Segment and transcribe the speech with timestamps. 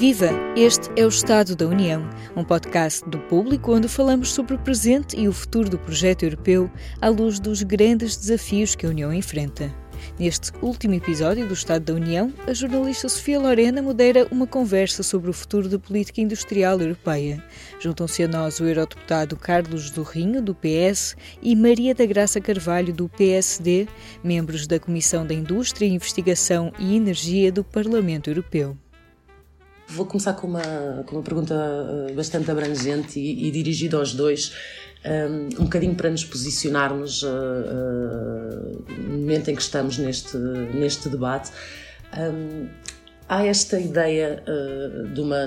[0.00, 0.30] Viva!
[0.56, 5.14] Este é o Estado da União, um podcast do público onde falamos sobre o presente
[5.14, 6.70] e o futuro do projeto europeu
[7.02, 9.70] à luz dos grandes desafios que a União enfrenta.
[10.18, 15.28] Neste último episódio do Estado da União, a jornalista Sofia Lorena modera uma conversa sobre
[15.28, 17.44] o futuro da política industrial europeia.
[17.78, 23.06] Juntam-se a nós o eurodeputado Carlos Zorrinho, do PS, e Maria da Graça Carvalho, do
[23.06, 23.86] PSD,
[24.24, 28.78] membros da Comissão da Indústria, Investigação e Energia do Parlamento Europeu.
[29.92, 31.54] Vou começar com uma, com uma pergunta
[32.08, 34.52] eh, bastante abrangente e, e dirigida aos dois,
[35.04, 41.08] um, um bocadinho para nos posicionarmos uh, uh, no momento em que estamos neste, neste
[41.08, 41.50] debate.
[42.16, 42.68] Um,
[43.30, 45.46] há esta ideia uh, de uma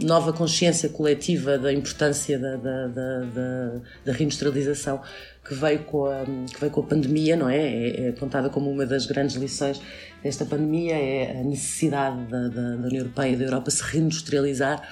[0.00, 5.02] nova consciência coletiva da importância da, da, da, da, reindustrialização
[5.44, 7.58] que veio, com a, que veio com a pandemia, não é?
[7.58, 8.06] é?
[8.06, 9.82] É apontada como uma das grandes lições
[10.22, 14.88] desta pandemia, é a necessidade da, da, da União Europeia e da Europa se reindustrializar.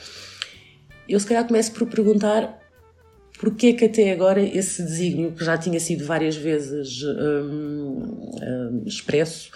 [1.09, 2.61] Eu se calhar começo por perguntar
[3.39, 8.83] porque é que até agora esse desígnio, que já tinha sido várias vezes hum, hum,
[8.87, 9.51] expresso,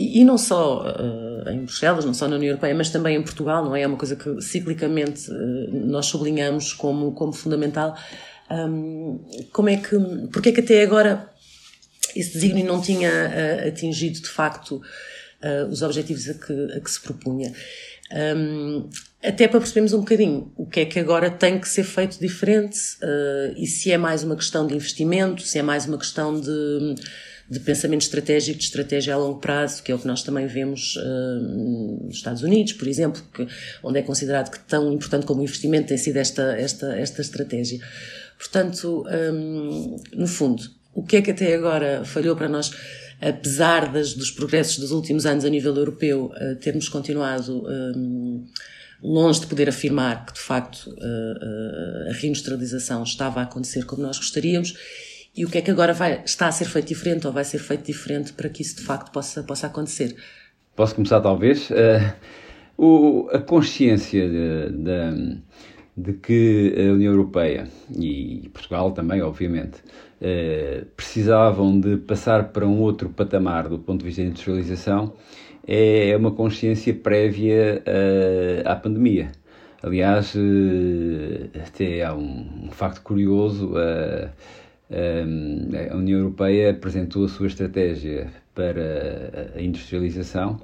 [0.00, 3.64] e, não só uh, em Bruxelas, não só na União Europeia, mas também em Portugal,
[3.64, 3.82] não é?
[3.82, 7.96] É uma coisa que ciclicamente uh, nós sublinhamos como, como fundamental.
[8.50, 9.20] Um,
[9.52, 9.96] como é que,
[10.32, 11.30] porque é que até agora
[12.16, 14.80] esse desígnio não tinha uh, atingido de facto
[15.70, 17.50] os objetivos a que, a que se propunha?
[18.12, 18.90] Um,
[19.22, 22.78] até para percebermos um bocadinho o que é que agora tem que ser feito diferente
[23.56, 26.94] e se é mais uma questão de investimento, se é mais uma questão de,
[27.50, 30.94] de pensamento estratégico, de estratégia a longo prazo, que é o que nós também vemos
[30.96, 33.46] uh, nos Estados Unidos, por exemplo, que,
[33.82, 37.80] onde é considerado que tão importante como o investimento tem sido esta, esta, esta estratégia.
[38.38, 40.62] Portanto, um, no fundo,
[40.94, 42.70] o que é que até agora falhou para nós?
[43.20, 48.46] apesar das, dos progressos dos últimos anos a nível europeu, uh, termos continuado um,
[49.02, 54.16] longe de poder afirmar que, de facto, uh, a reindustrialização estava a acontecer como nós
[54.16, 54.74] gostaríamos
[55.40, 57.60] e o que é que agora vai, está a ser feito diferente ou vai ser
[57.60, 60.14] feito diferente para que isso, de facto, possa, possa acontecer?
[60.76, 61.70] Posso começar, talvez?
[62.76, 65.38] O, a consciência de, de,
[65.96, 67.66] de que a União Europeia
[67.98, 69.78] e Portugal também, obviamente,
[70.20, 75.14] eh, precisavam de passar para um outro patamar do ponto de vista da industrialização
[75.66, 79.30] é uma consciência prévia uh, à pandemia.
[79.82, 83.72] Aliás, uh, até há um, um facto curioso:
[84.90, 90.60] a União Europeia apresentou a sua estratégia para a industrialização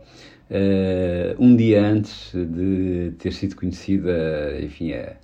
[1.39, 5.17] um dia antes de ter sido conhecida, enfim, a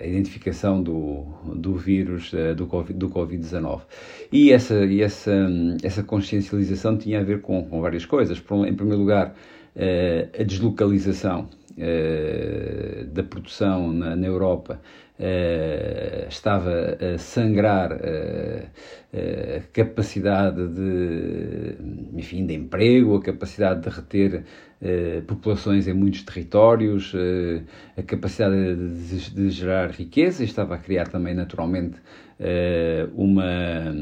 [0.00, 1.24] a identificação do,
[1.56, 2.94] do vírus eh, do Covid-19.
[2.94, 3.48] Do COVID
[4.32, 5.48] e essa, e essa,
[5.82, 8.38] essa consciencialização tinha a ver com, com várias coisas.
[8.38, 9.34] Em primeiro lugar,
[9.74, 11.48] eh, a deslocalização
[13.12, 14.80] da produção na, na Europa
[16.28, 21.76] estava a sangrar a capacidade de,
[22.14, 24.44] enfim, de emprego, a capacidade de reter
[24.80, 27.62] eh, populações em muitos territórios, eh,
[27.96, 31.96] a capacidade de, de, gerar riqueza, estava a criar também naturalmente
[32.38, 33.92] eh, uma,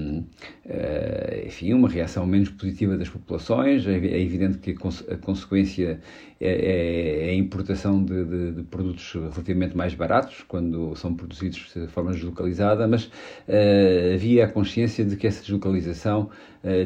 [1.46, 3.86] enfim, uma reação menos positiva das populações.
[3.86, 5.98] É, é evidente que a, consequência
[6.38, 11.72] é, é, é a importação de, de, de, produtos relativamente mais baratos, quando são produzidos
[11.74, 13.10] de forma deslocalizada, mas
[14.14, 16.30] havia a consciência de que essa deslocalização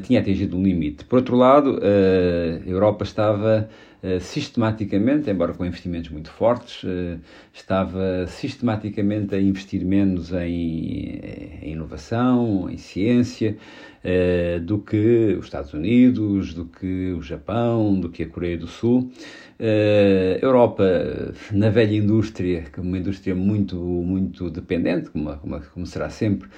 [0.02, 1.04] tinha atingido um limite.
[1.04, 3.68] Por outro lado, a Europa estava
[4.20, 6.82] sistematicamente, embora com investimentos muito fortes,
[7.52, 11.20] estava sistematicamente a investir menos em,
[11.62, 13.56] em inovação, em ciência,
[14.04, 18.66] eh, do que os Estados Unidos, do que o Japão, do que a Coreia do
[18.66, 19.10] Sul.
[19.58, 20.84] A Europa,
[21.52, 26.48] na velha indústria, que é uma indústria muito, muito dependente, como, como, como será sempre,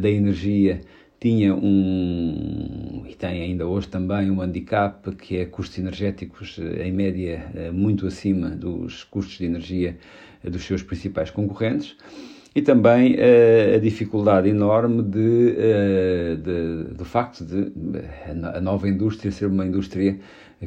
[0.00, 0.80] da energia,
[1.20, 6.92] tinha um, e tem ainda hoje também, um handicap que é custos energéticos eh, em
[6.92, 9.98] média eh, muito acima dos custos de energia
[10.44, 11.96] eh, dos seus principais concorrentes
[12.58, 17.72] e também uh, a dificuldade enorme de, uh, de, do facto de
[18.52, 20.18] a nova indústria ser uma indústria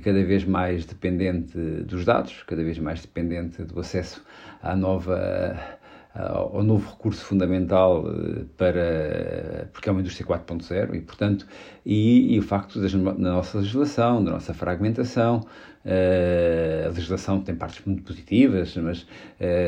[0.01, 4.23] cada vez mais dependente dos dados, cada vez mais dependente do acesso
[4.63, 5.79] à nova
[6.13, 11.47] ao novo recurso fundamental eh, para porque é uma indústria 4.0 e portanto
[11.85, 15.39] e, e, o facto da nossa legislação da nossa fragmentação
[15.85, 19.07] uh, a legislação tem partes muito positivas mas uh,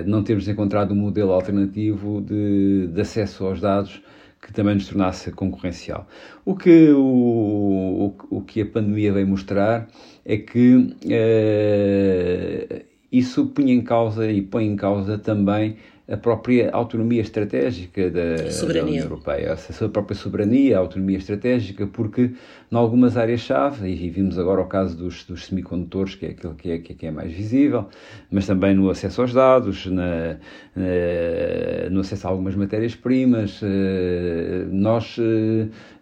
[0.05, 4.01] não temos encontrado um modelo alternativo de, de acesso aos dados
[4.41, 6.05] que também nos tornasse concorrencial.
[6.43, 9.87] O que, o, o, o que a pandemia veio mostrar
[10.25, 10.93] é que
[13.09, 15.77] isso punha em causa e põe em causa também
[16.07, 18.51] a própria autonomia estratégica da, da,
[18.83, 22.31] União Europeia, a sua própria soberania, a autonomia estratégica, porque
[22.71, 26.71] em algumas áreas-chave, e vimos agora o caso dos, dos semicondutores, que é aquele que
[26.71, 27.87] é, que é mais visível,
[28.29, 30.37] mas também no acesso aos dados, na,
[30.75, 35.17] na, no acesso a algumas matérias-primas, eh, nós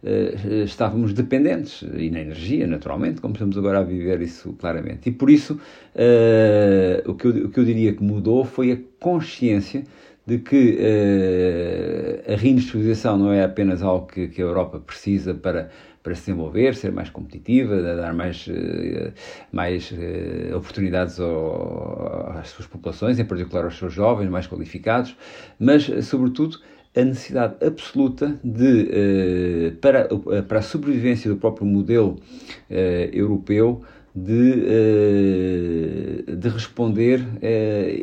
[0.04, 5.10] eh, eh, estávamos dependentes, e na energia, naturalmente, como estamos agora a viver isso claramente.
[5.10, 5.60] E por isso,
[7.06, 9.84] o, que eu, o que eu diria que mudou foi a consciência
[10.26, 15.70] de que uh, a reindustrialização não é apenas algo que, que, a Europa precisa para,
[16.04, 19.12] para se desenvolver, ser mais competitiva, dar mais, uh,
[19.52, 25.16] mais uh, oportunidades ao, às suas populações, em particular aos seus jovens mais qualificados,
[25.60, 26.60] mas, sobretudo,
[26.96, 30.10] a necessidade absoluta de, para,
[30.48, 32.20] para a sobrevivência do próprio modelo
[33.14, 33.82] europeu,
[34.16, 34.64] de,
[36.28, 37.48] eh, de responder a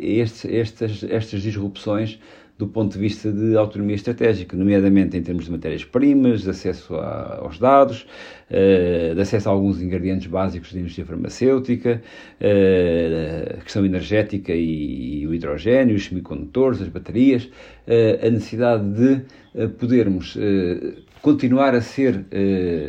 [0.01, 2.19] estes, estas, estas disrupções
[2.59, 7.37] do ponto de vista de autonomia estratégica, nomeadamente em termos de matérias-primas, de acesso a,
[7.41, 8.05] aos dados,
[8.51, 12.01] uh, de acesso a alguns ingredientes básicos da indústria farmacêutica,
[12.41, 17.49] a questão energética e, o hidrogênio, os semicondutores, as baterias,
[18.21, 20.37] a necessidade de podermos
[21.21, 22.25] continuar a ser,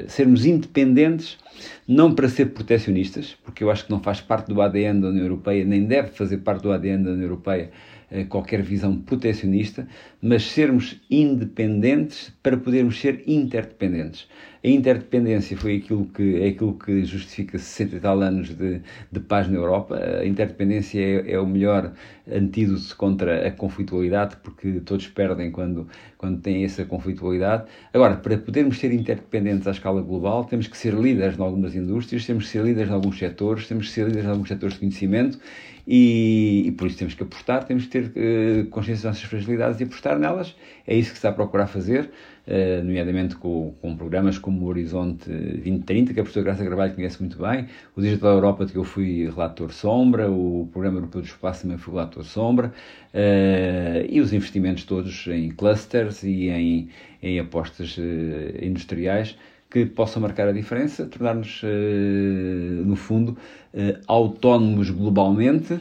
[0.09, 1.39] sermos independentes
[1.87, 5.25] não para ser protecionistas, porque eu acho que não faz parte do ADN da União
[5.25, 7.71] Europeia, nem deve fazer parte do ADN da União Europeia
[8.11, 9.87] eh, qualquer visão protecionista,
[10.21, 14.27] mas sermos independentes para podermos ser interdependentes.
[14.63, 19.21] A interdependência foi aquilo que, é aquilo que justifica 60 e tal anos de, de
[19.21, 19.97] paz na Europa.
[19.97, 21.95] A interdependência é, é, o melhor
[22.31, 27.65] antídoto contra a conflitualidade, porque todos perdem quando, quando têm essa conflitualidade.
[27.93, 32.27] Agora, para podermos ser interdependentes à escala global, temos que ser líderes em algumas indústrias,
[32.27, 34.81] temos que ser líderes em alguns setores, temos que ser líderes em alguns setores de
[34.81, 35.39] conhecimento
[35.87, 39.81] e, e, por isso temos que apostar, temos que ter uh, consciência das nossas fragilidades
[39.81, 40.55] e apostar nelas.
[40.87, 42.11] É isso que se está a procurar fazer,
[42.51, 47.21] uh, nomeadamente com, com, programas como o Horizonte 2030, que a professora Graça Gravalho conhece
[47.21, 47.67] muito bem,
[47.97, 51.79] o Digital Europa, de que eu fui relator sombra, o Programa Europeu do Espaço também
[51.79, 52.73] fui relator sombra,
[53.15, 56.89] uh, e os investimentos todos em clusters e em,
[57.23, 57.97] em apostas
[58.61, 59.37] industriais
[59.71, 63.39] que possam marcar a diferença, tornar-nos, eh, no fundo,
[63.73, 65.79] eh, autónomos globalmente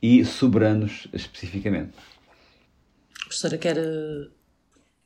[0.00, 1.92] e soberanos especificamente.
[3.24, 3.76] Professora, quer.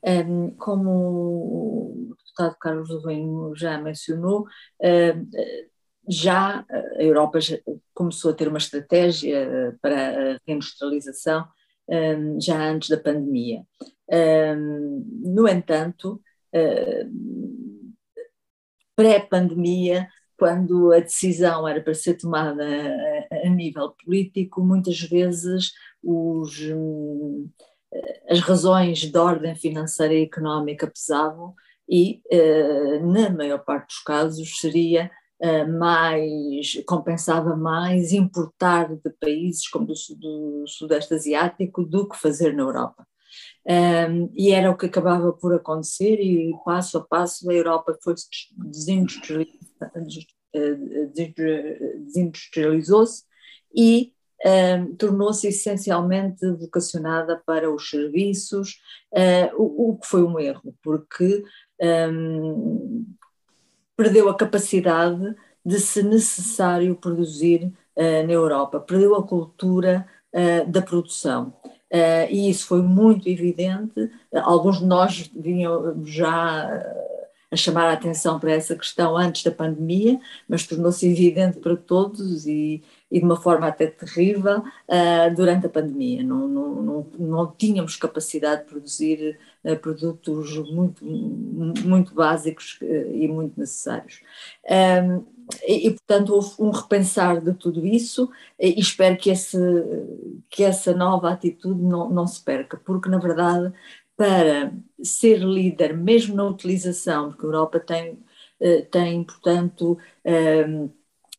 [0.06, 4.46] Um, como o deputado Carlos Lourenço já mencionou,
[4.80, 5.30] um,
[6.08, 7.58] já a Europa já
[7.92, 11.44] começou a ter uma estratégia para a reindustrialização
[11.88, 13.64] um, já antes da pandemia.
[15.24, 16.22] no entanto,
[18.94, 20.08] pré-pandemia,
[20.38, 25.72] quando a decisão era para ser tomada a, a nível político, muitas vezes
[26.02, 27.48] os, hum,
[28.28, 31.54] as razões de ordem financeira e económica pesavam
[31.88, 35.10] e, eh, na maior parte dos casos, seria
[35.40, 42.54] eh, mais, compensava mais importar de países como do, do Sudeste Asiático do que fazer
[42.54, 43.06] na Europa.
[43.69, 48.14] Um, e era o que acabava por acontecer, e passo a passo a Europa foi
[52.06, 53.25] desindustrializou-se
[53.75, 54.12] e
[54.99, 58.81] tornou-se essencialmente vocacionada para os serviços,
[59.12, 61.43] uh, o, o, que foi um erro, porque
[62.11, 63.07] um,
[63.97, 70.83] perdeu a capacidade de, se necessário, produzir uh, na Europa, perdeu a cultura uh, da
[70.83, 71.55] produção.
[72.28, 74.11] E isso foi muito evidente.
[74.43, 76.69] alguns de nós vinham já
[77.50, 82.46] a chamar a atenção para essa questão antes da pandemia, mas tornou-se evidente para todos
[82.46, 86.22] e, e, de uma forma até terrível uh, durante a pandemia.
[86.22, 89.38] Não, não, não, não, tínhamos capacidade de produzir
[89.80, 94.20] produtos muito, muito básicos e muito necessários.
[94.68, 95.36] Um,
[95.66, 99.58] e, portanto, houve um repensar de tudo isso e espero que, esse,
[100.50, 103.72] que essa nova atitude não, não se perca, porque, na verdade,
[104.16, 108.18] para ser líder, mesmo na utilização, porque a Europa tem,
[108.61, 110.66] eh, tem portanto, eh,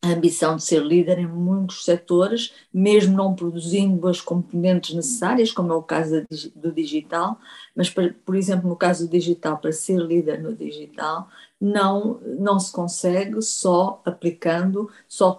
[0.00, 5.72] a ambição de ser líder em muitos setores, mesmo não produzindo as componentes necessárias, como
[5.72, 7.38] é o caso do digital,
[7.74, 11.28] mas, por exemplo, no caso do digital, para ser líder no digital,
[11.60, 15.36] não, não se consegue só aplicando, só,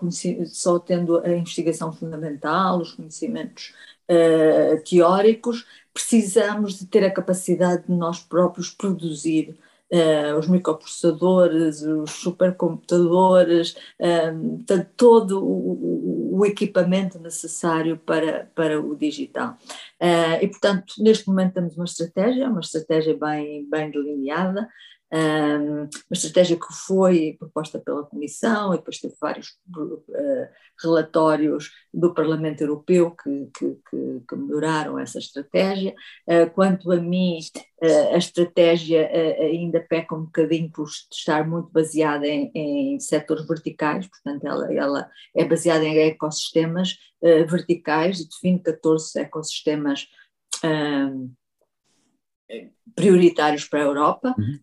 [0.48, 3.74] só tendo a investigação fundamental, os conhecimentos
[4.12, 5.65] uh, teóricos,
[6.00, 9.58] precisamos de ter a capacidade de nós próprios produzir
[9.91, 18.96] Uh, os microprocessadores, os supercomputadores, uh, todo o, o, o equipamento necessário para, para o
[18.96, 19.58] digital.
[20.00, 24.70] Uh, e, portanto, neste momento temos uma estratégia, uma estratégia bem, bem delineada,
[25.12, 30.48] uma estratégia que foi proposta pela Comissão e depois teve vários uh,
[30.82, 33.78] relatórios do Parlamento Europeu que, que,
[34.28, 35.96] que, melhoraram essa estratégia.
[36.28, 37.39] Uh, quanto a mim,
[37.82, 44.08] uh, a estratégia ainda peca um bocadinho por estar muito baseada em, em setores verticais,
[44.08, 50.08] portanto, ela, ela é baseada em ecossistemas verticais define 14 ecossistemas
[52.96, 54.60] prioritários para a Europa, uhum.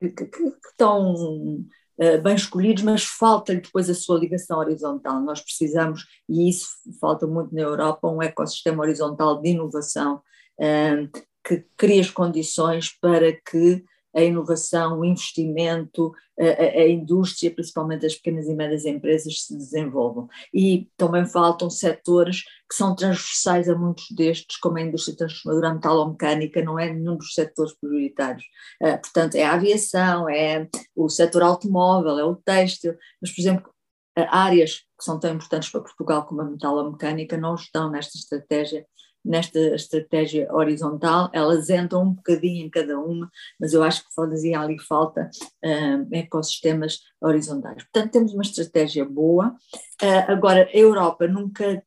[0.00, 5.20] que, que, que, estão uh, bem escolhidos, mas falta-lhe depois a sua ligação horizontal.
[5.20, 6.68] Nós precisamos, e isso
[7.00, 10.22] falta muito na Europa, um ecossistema horizontal de inovação
[10.58, 13.84] uh, que crie as condições para que
[14.14, 20.28] a inovação, o investimento, a, a, indústria, principalmente as pequenas e médias empresas, se desenvolvam.
[20.52, 26.62] E também faltam setores que são transversais a muitos destes, como a indústria transformadora metalomecânica,
[26.62, 28.44] não é nenhum dos setores prioritários.
[28.80, 33.70] Uh, portanto, é a aviação, é o setor automóvel, é o têxtil, mas, por exemplo,
[34.16, 38.86] áreas que são tão importantes para Portugal como a metalomecânica não estão nesta estratégia
[39.24, 44.60] nesta estratégia horizontal, elas entram um bocadinho em cada uma, mas eu acho que fazia
[44.60, 45.28] ali falta
[45.62, 47.82] uh, ecossistemas horizontais.
[47.84, 49.54] Portanto, temos uma estratégia boa.
[50.02, 51.82] Uh, agora, a Europa nunca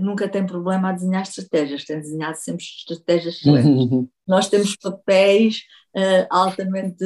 [0.00, 4.08] nunca tem problema a desenhar estratégias, tem desenhado sempre estratégias excelentes.
[4.26, 5.62] Nós temos papéis
[5.96, 7.04] uh, altamente,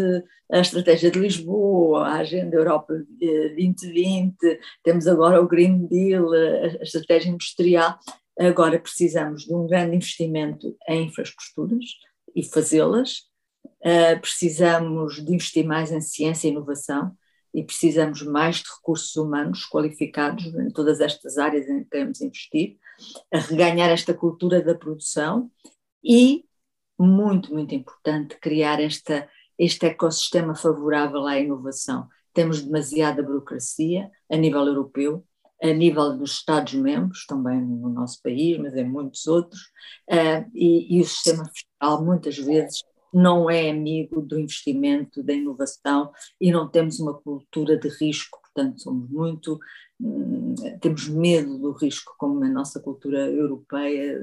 [0.51, 4.37] a estratégia de Lisboa, a Agenda Europa 2020,
[4.83, 7.99] temos agora o Green Deal, a, a estratégia industrial,
[8.39, 11.85] Agora precisamos de um grande investimento em infraestruturas
[12.35, 13.21] e fazê-las,
[13.81, 17.17] uh, precisamos de investir mais em ciência e inovação
[17.57, 22.77] e precisamos mais de recursos humanos qualificados em todas estas áreas em que queremos investir,
[23.33, 25.51] a reganhar esta cultura da produção
[26.05, 26.45] e,
[26.99, 29.27] muito, muito importante, criar esta,
[29.59, 32.07] este ecossistema favorável à inovação.
[32.35, 35.25] Temos demasiada burocracia a nível europeu,
[35.63, 39.63] a nível dos Estados-membros, também no nosso país, mas em muitos outros,
[40.11, 42.83] uh, e, e, o sistema fiscal muitas vezes
[43.17, 48.83] não é amigo do investimento, da inovação e não temos uma cultura de risco, portanto
[48.83, 49.59] somos muito,
[49.99, 54.21] hum, temos medo do risco, como na nossa cultura europeia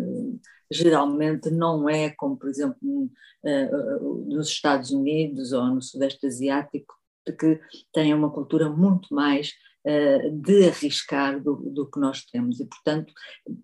[0.71, 6.93] geralmente não é como, por exemplo, uh, nos Estados Unidos ou no Sudeste Asiático,
[7.39, 7.59] que
[7.91, 9.53] têm uma cultura muito mais
[9.87, 12.59] uh, de arriscar do, do, que nós temos.
[12.59, 13.11] E, portanto,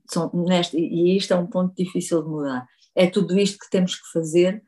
[0.09, 2.65] são neste, e isto é um ponto difícil de mudar.
[2.95, 4.63] É tudo isto que temos que fazer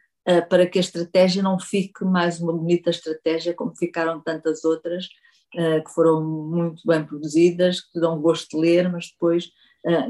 [0.49, 5.05] para que a estratégia não fique mais uma bonita estratégia como ficaram tantas outras
[5.55, 9.49] uh, que foram muito bem produzidas, que dão gosto de ler, mas depois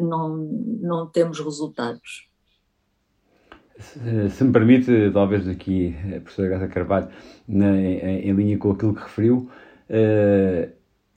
[0.01, 0.35] não,
[0.81, 2.27] não temos resultados.
[3.79, 7.09] Se, me permite, talvez aqui, a professora Graça Carvalho,
[7.47, 9.49] na, em, em, linha com aquilo que referiu,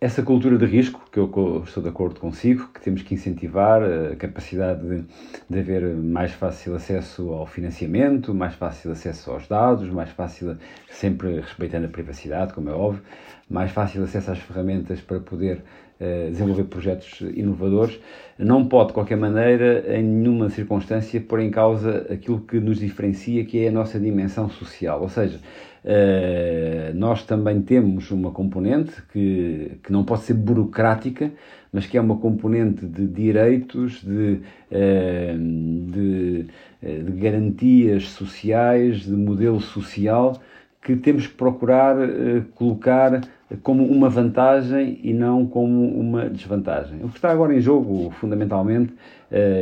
[0.00, 4.16] essa cultura de risco, que eu estou de acordo consigo, que temos que incentivar a
[4.16, 5.04] capacidade de,
[5.48, 10.58] de haver mais fácil acesso ao financiamento, mais fácil acesso aos dados, mais fácil,
[10.90, 13.02] sempre respeitando a privacidade, como é óbvio,
[13.48, 15.62] mais fácil acesso às ferramentas para poder
[16.00, 17.98] desenvolver projetos inovadores,
[18.38, 23.44] não pode, de qualquer maneira, em nenhuma circunstância, pôr em causa aquilo que nos diferencia,
[23.44, 25.00] que é a nossa dimensão social.
[25.00, 25.38] Ou seja,
[25.84, 31.30] Uh, nós também temos uma componente que, que não pode ser burocrática,
[31.70, 34.40] mas que é uma componente de direitos, de,
[34.72, 36.46] uh, de,
[36.82, 40.40] eh, de, garantias sociais, de modelo social,
[40.84, 43.22] que temos que procurar uh, colocar
[43.62, 47.02] como uma vantagem e não como uma desvantagem.
[47.02, 48.92] O que está agora em jogo, fundamentalmente,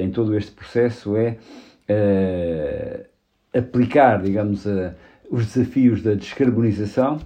[0.00, 1.36] em todo este processo, é
[3.52, 4.64] aplicar, digamos,
[5.30, 7.18] os desafios da descarbonização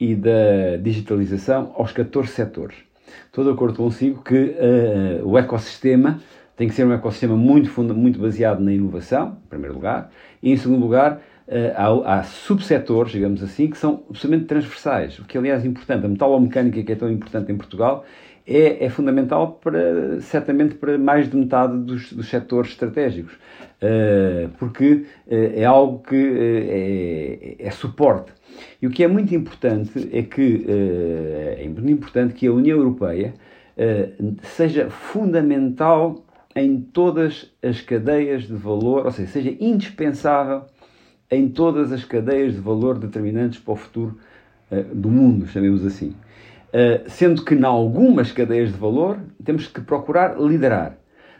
[0.00, 2.78] e da digitalização aos 14 setores.
[3.26, 4.56] Estou de acordo consigo que
[5.22, 6.18] o ecossistema
[6.56, 10.10] tem que ser um ecossistema muito, muito baseado na inovação, em primeiro lugar,
[10.42, 11.20] e em segundo lugar,
[11.76, 16.06] há, há subsetores, digamos assim, que são absolutamente transversais, o que aliás é importante.
[16.06, 18.04] A metalomecânica, que é tão importante em Portugal,
[18.46, 25.04] é, é, fundamental para, certamente, para mais de metade dos, dos setores estratégicos, uh, porque
[25.28, 28.32] uh, é algo que é, é, suporte.
[28.80, 30.66] E o que é muito importante é que
[31.56, 33.32] é muito importante que a União Europeia
[34.42, 36.22] seja fundamental
[36.54, 40.64] em todas as cadeias de valor, ou seja, seja indispensável
[41.32, 44.18] em todas as cadeias de valor determinantes para o futuro
[44.92, 46.14] do mundo, chamemos assim.
[47.08, 50.96] sendo que, em algumas cadeias de valor, temos que procurar liderar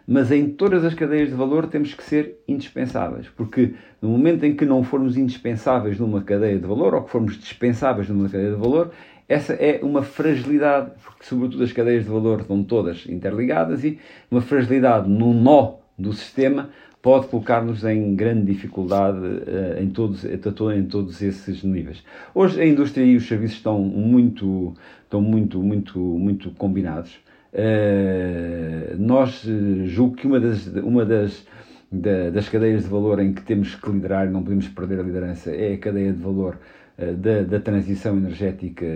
[0.07, 4.55] mas em todas as cadeias de valor temos que ser indispensáveis, porque no momento em
[4.55, 8.57] que não formos indispensáveis numa cadeia de valor, ou que formos dispensáveis numa cadeia de
[8.57, 8.91] valor,
[9.29, 13.99] essa é uma fragilidade, porque sobretudo as cadeias de valor estão todas interligadas e
[14.31, 16.71] uma fragilidade no nó do sistema
[17.03, 22.03] pode colocar-nos em grande dificuldade uh, em, todos, em todos esses níveis.
[22.33, 27.19] Hoje a indústria e os serviços estão muito, estão muito, muito, muito combinados.
[27.53, 29.45] Uh, nós
[29.87, 31.45] julgo que uma das, uma das,
[31.91, 35.03] da, das cadeias de valor em que temos que liderar e não podemos perder a
[35.03, 36.57] liderança é a cadeia de valor
[36.99, 38.87] da, da, transição energética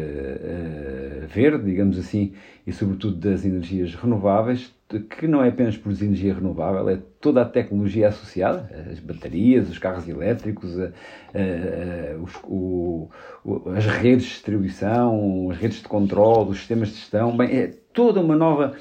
[1.29, 2.33] verde, digamos assim,
[2.67, 4.75] e sobretudo das energias renováveis,
[5.19, 9.79] que não é apenas produzir energia renovável, é toda a tecnologia associada, as baterias, os
[9.79, 10.77] carros elétricos,
[12.23, 13.09] os, o,
[13.75, 18.21] as redes de distribuição, as redes de controle, os sistemas de gestão, bem, é toda
[18.21, 18.75] uma nova,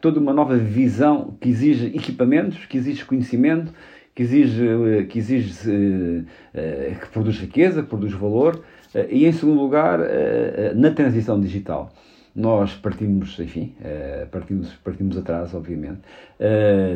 [0.00, 3.72] toda uma nova visão que exige equipamentos, que exige conhecimento,
[4.14, 8.56] que exige, que, exige uh, que produz riqueza, que produz valor,
[8.94, 10.00] uh, e em segundo lugar,
[10.74, 11.92] na transição digital
[12.32, 13.74] nós partimos, enfim,
[14.30, 15.98] partimos, partimos atrás, obviamente.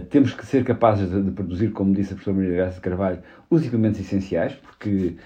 [0.08, 3.18] Temos que ser capazes de, de, produzir, como disse a professora Maria Graça de Carvalho,
[3.50, 5.16] os equipamentos essenciais, porque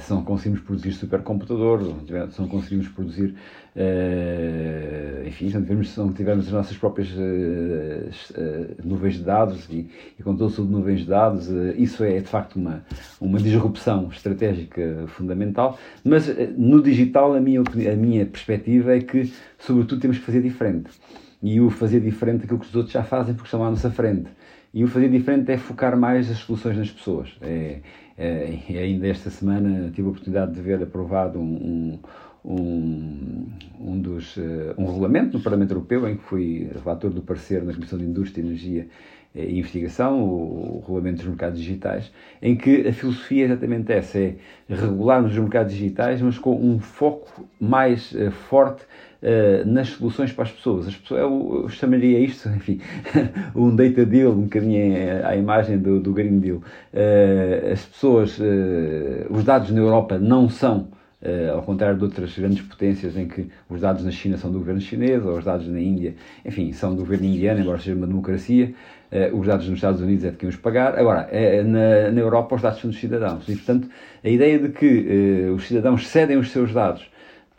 [0.00, 1.86] se não conseguimos produzir supercomputadores,
[2.34, 3.36] se não conseguimos produzir,
[5.26, 7.08] enfim, se não, tivermos, se não tivermos as nossas próprias
[8.84, 12.84] nuvens de dados e, e controle sobre nuvens de dados, isso é de facto uma,
[13.20, 15.78] uma disrupção estratégica fundamental.
[16.04, 20.90] Mas no digital, a minha, a minha perspectiva é que, sobretudo, temos que fazer diferente
[21.42, 24.30] e o fazer diferente daquilo que os outros já fazem porque estão à nossa frente.
[24.72, 27.36] E o fazer diferente é focar mais as soluções nas pessoas.
[27.40, 27.80] É,
[28.16, 31.98] é, ainda esta semana tive a oportunidade de ver aprovado um, um,
[32.44, 37.72] um, dos, uh, um regulamento no Parlamento Europeu em que fui relator do parecer na
[37.72, 38.86] Comissão de Indústria, Energia
[39.34, 42.10] e Investigação, o, o Regulamento dos Mercados Digitais,
[42.42, 44.34] em que a filosofia é exatamente essa, é
[44.68, 48.82] regularmos os mercados digitais, mas com um foco mais uh, forte
[49.22, 50.88] uh, nas soluções para as pessoas.
[50.88, 52.80] As pessoas eu, eu chamaria isto, enfim,
[53.54, 56.58] um data deal, um bocadinho à imagem do, do Green Deal.
[56.92, 58.38] Uh, as pessoas,
[59.30, 60.88] os dados na Europa não são
[61.22, 64.58] Uh, ao contrário de outras grandes potências em que os dados na China são do
[64.58, 68.06] governo chinês, ou os dados na Índia, enfim, são do governo indiano, embora seja uma
[68.06, 68.72] democracia,
[69.12, 70.98] uh, os dados nos Estados Unidos é de quem os pagar.
[70.98, 73.46] Agora, uh, na, na Europa os dados são dos cidadãos.
[73.48, 73.88] E, portanto,
[74.24, 77.10] a ideia de que os cidadãos cedem os seus dados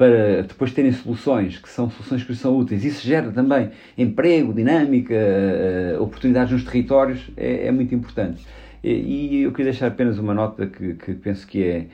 [0.02, 2.84] para depois terem soluções que são soluções que são úteis.
[2.84, 8.43] Isso gera também emprego, dinâmica, uh, oportunidades nos territórios, é, é muito importante.
[8.84, 11.86] E, e, eu queria deixar apenas uma nota que, que penso que é, uh,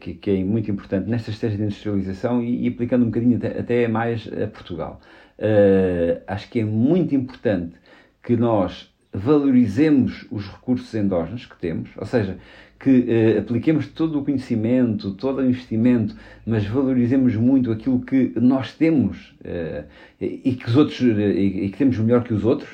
[0.00, 3.58] que, que, é muito importante nesta estratégia de industrialização e, e, aplicando um bocadinho até,
[3.58, 5.00] até mais a Portugal.
[5.38, 7.74] Uh, acho que é muito importante
[8.22, 12.38] que nós valorizemos os recursos endógenos que temos, ou seja,
[12.78, 18.74] que eh, apliquemos todo o conhecimento, todo o investimento, mas valorizemos muito aquilo que nós
[18.74, 19.84] temos eh,
[20.20, 22.68] e que os outros e que temos melhor que os outros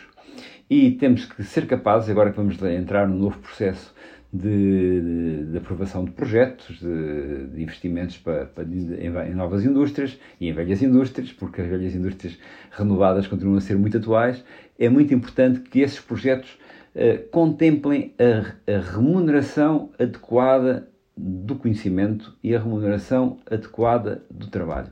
[0.72, 3.94] e temos que ser capazes agora que vamos entrar num novo processo
[4.32, 10.18] de, de, de aprovação de projetos, de, de investimentos para, para em, em, novas indústrias
[10.40, 12.38] e em velhas indústrias, porque as velhas indústrias
[12.70, 14.42] renovadas continuam a ser muito atuais.
[14.78, 16.58] É muito importante que esses projetos
[16.94, 24.88] eh, contemplem a, a, remuneração adequada do conhecimento e a remuneração adequada do trabalho.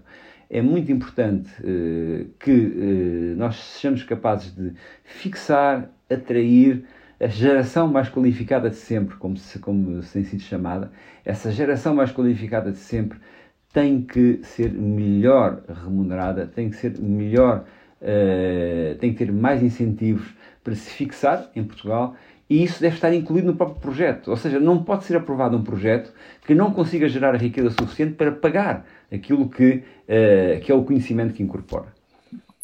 [0.52, 4.72] É muito importante uh, que uh, nós sejamos capazes de
[5.04, 6.84] fixar, atrair
[7.20, 10.90] a geração mais qualificada de sempre, como, se, como tem sido chamada.
[11.24, 13.20] Essa geração mais qualificada de sempre
[13.72, 17.64] tem que ser melhor remunerada, tem que ser melhor,
[18.02, 20.34] uh, tem que ter mais incentivos
[20.64, 22.16] para se fixar em Portugal
[22.50, 24.28] e isso deve estar incluído no próprio projeto.
[24.32, 26.12] Ou seja, não pode ser aprovado um projeto
[26.44, 31.32] que não consiga gerar riqueza suficiente para pagar aquilo que, uh, que é o conhecimento
[31.32, 31.94] que incorpora.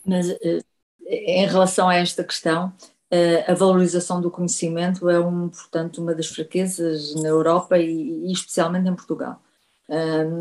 [0.04, 0.64] Mas, uh,
[1.08, 2.72] em relação a esta questão,
[3.12, 8.32] uh, a valorização do conhecimento é, um, portanto, uma das fraquezas na Europa e, e
[8.32, 9.40] especialmente em Portugal.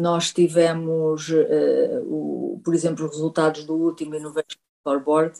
[0.01, 1.29] nós tivemos,
[2.07, 5.37] o, por exemplo, os resultados do último Innovation Scoreboard,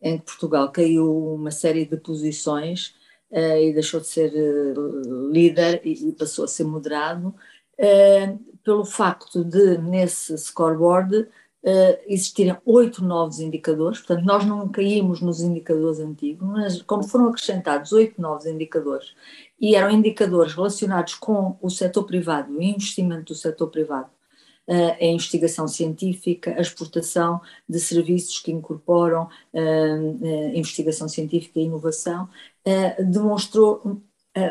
[0.00, 2.94] em que Portugal caiu uma série de posições
[3.30, 9.78] e deixou de ser uh, líder e, passou a ser moderado, uh, pelo facto de,
[9.78, 11.28] nesse scoreboard,
[12.06, 17.92] existirem oito novos indicadores, portanto, nós não caímos nos indicadores antigos, mas como foram acrescentados
[17.92, 19.14] oito novos indicadores,
[19.60, 24.08] e eram indicadores relacionados com o setor privado, o investimento do setor privado,
[24.68, 29.28] a investigação científica, a exportação de serviços que incorporam
[30.54, 32.28] investigação científica e inovação,
[33.10, 34.00] demonstrou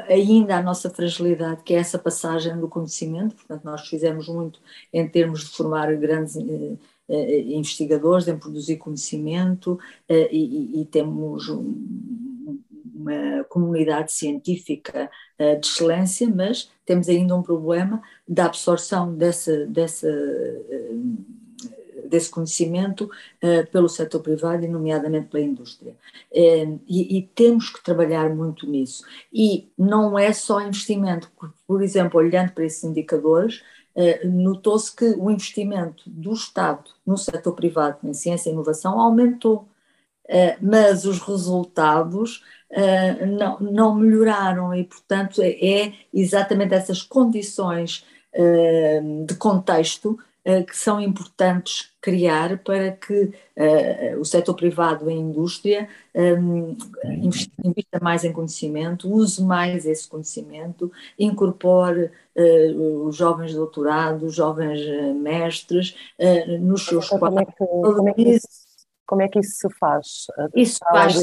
[0.09, 4.59] ainda a nossa fragilidade, que é essa passagem do conhecimento, portanto, nós fizemos muito
[4.91, 6.35] em termos de formar grandes
[7.07, 11.47] investigadores, em produzir conhecimento e, e temos
[13.07, 20.07] uma comunidade científica uh, de excelência, mas temos ainda um problema da absorção dessa, dessa,
[20.07, 21.25] uh,
[22.05, 25.95] desse conhecimento uh, pelo setor privado e, nomeadamente, pela indústria.
[26.31, 29.03] E, e, temos que trabalhar muito nisso.
[29.31, 31.31] E não é só investimento,
[31.65, 33.63] por exemplo, olhando para esses indicadores,
[34.23, 39.67] notou-se que o investimento do Estado no setor privado em ciência e inovação aumentou.
[40.61, 49.25] mas os resultados uh, não, não melhoraram e, portanto, é, é exatamente essas condições uh,
[49.25, 53.33] de contexto uh, que são importantes criar para que
[54.17, 56.77] o setor privado e a indústria um,
[57.65, 62.11] invista mais em conhecimento, use mais esse conhecimento, incorpore
[63.03, 64.79] os jovens doutorados, os jovens
[65.15, 65.97] mestres
[66.61, 68.47] nos seus como é, que, como, é que isso,
[69.05, 70.27] como é que isso se faz?
[70.55, 71.15] Isso faz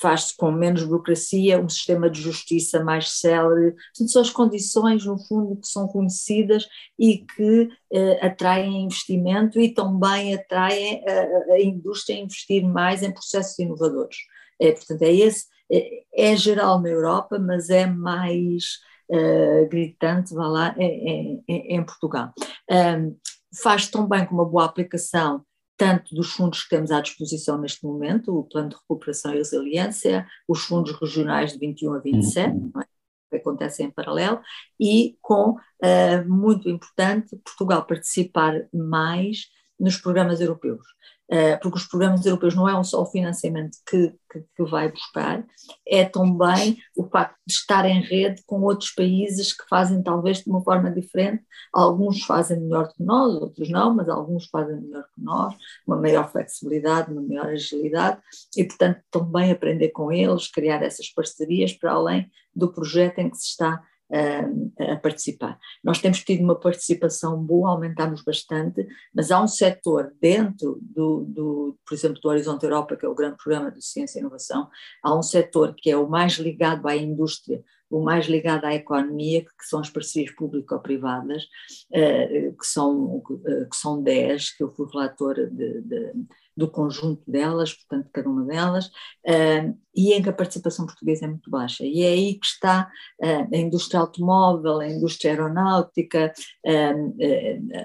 [0.00, 3.74] faz-se com menos burocracia, um sistema de justiça mais célere.
[3.94, 6.66] são as condições, no fundo, que são conhecidas
[6.98, 13.12] e que uh, atraem investimento e também atraem a, a, indústria a investir mais em
[13.12, 14.16] processos inovadores.
[14.60, 18.78] É, portanto, é esse, é, é geral na Europa, mas é mais
[19.10, 22.32] uh, gritante, vá lá, em Portugal.
[22.70, 23.16] Um,
[23.62, 25.42] faz tão bem com uma boa aplicação
[25.76, 30.26] tanto dos fundos que temos à disposição neste momento, o Plano de Recuperação e Resiliência,
[30.48, 32.72] os fundos regionais de 21 a 27, uhum.
[32.80, 32.86] é?
[33.28, 34.40] que acontecem em paralelo,
[34.80, 40.86] e com, uh, muito importante, Portugal participar mais nos programas europeus.
[41.28, 45.44] Eh, porque os programas europeus não é só o financiamento que, que, que, vai buscar,
[45.86, 50.48] é também o facto de estar em rede com outros países que fazem talvez de
[50.48, 51.42] uma forma diferente.
[51.72, 55.52] Alguns fazem melhor que nós, outros não, mas alguns fazem melhor que nós,
[55.84, 58.20] uma maior flexibilidade, uma maior agilidade,
[58.56, 63.36] e portanto também aprender com eles, criar essas parcerias para além do projeto em que
[63.36, 65.58] se está a, a participar.
[65.82, 71.78] Nós temos tido uma participação boa, aumentamos bastante, mas há um setor dentro do, do,
[71.86, 74.68] por exemplo, do Horizonte Europa, que é o grande programa de ciência e inovação,
[75.02, 79.42] há um setor que é o mais ligado à indústria, o mais ligado à economia,
[79.42, 81.46] que são as parcerias público-privadas,
[81.92, 86.12] eh, que são, eh, que são 10, que eu fui relator de, de
[86.56, 91.28] do conjunto delas, portanto, cada uma delas, uh, e em que a participação portuguesa é
[91.28, 91.84] muito baixa.
[91.84, 92.90] E é aí que está
[93.22, 96.32] uh, a indústria automóvel, a indústria aeronáutica,
[96.66, 97.16] uh,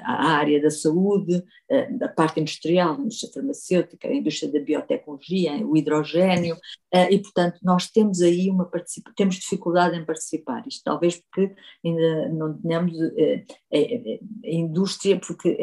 [0.03, 1.43] a área da saúde,
[2.01, 6.57] a parte industrial, a indústria farmacêutica, a indústria da biotecnologia, o hidrogênio,
[7.09, 8.69] e, portanto, nós temos aí uma
[9.15, 10.67] temos dificuldade em participar.
[10.67, 11.55] Isto talvez porque
[11.85, 12.93] ainda não tenhamos
[13.73, 15.57] a indústria, porque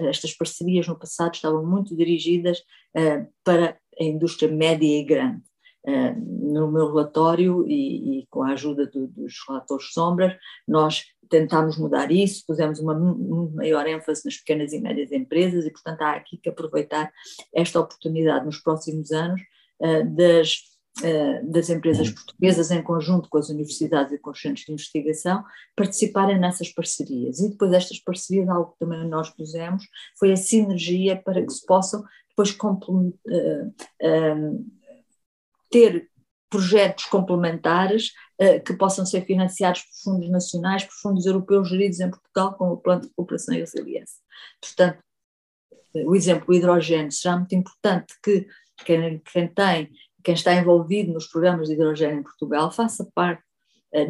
[0.00, 5.42] estas parcerias no passado estavam muito dirigidas uh, para a indústria média e grande.
[5.86, 10.34] Uh, no meu relatório e, e com a ajuda do, dos relatores sombras,
[10.66, 12.94] nós tentámos mudar isso, pusemos uma,
[13.54, 17.12] maior ênfase nas pequenas e médias empresas e, portanto, há aqui que aproveitar
[17.54, 19.42] esta oportunidade nos próximos anos
[19.82, 20.74] uh, das
[21.48, 26.38] das empresas portuguesas, em conjunto com as universidades e com os centros de investigação, participarem
[26.38, 27.40] nessas parcerias.
[27.40, 29.84] E depois destas parcerias, algo que também nós pusemos,
[30.16, 32.04] foi a sinergia para que se possam
[32.36, 34.66] depois uh, uh,
[35.70, 36.10] ter
[36.50, 42.10] projetos complementares uh, que possam ser financiados por fundos nacionais, por fundos europeus geridos em
[42.10, 44.20] Portugal, como o Plano de Cooperação e Resiliência.
[44.60, 44.98] Portanto,
[45.94, 48.46] o exemplo do hidrogênio será muito importante que
[48.84, 49.90] quem, quem tem,
[50.24, 53.44] quem está envolvido nos programas de hidrogênio em Portugal faça parte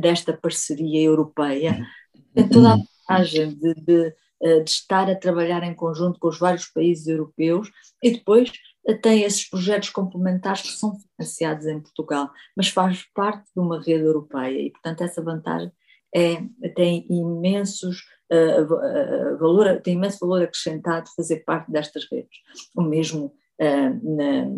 [0.00, 1.87] desta parceria europeia,
[2.34, 6.38] tem toda a vantagem de, de eh, de estar a trabalhar em conjunto com os
[6.38, 7.70] vários países europeus
[8.02, 8.52] e depois
[8.87, 13.80] eh, tem esses projetos complementares que são financiados em Portugal, mas faz parte de uma
[13.80, 15.72] rede europeia e, portanto, essa vantagem
[16.14, 16.37] é,
[16.76, 22.38] tem imensos uh, valor, tem imenso valor acrescentado fazer parte destas redes.
[22.76, 24.57] O mesmo uh, na,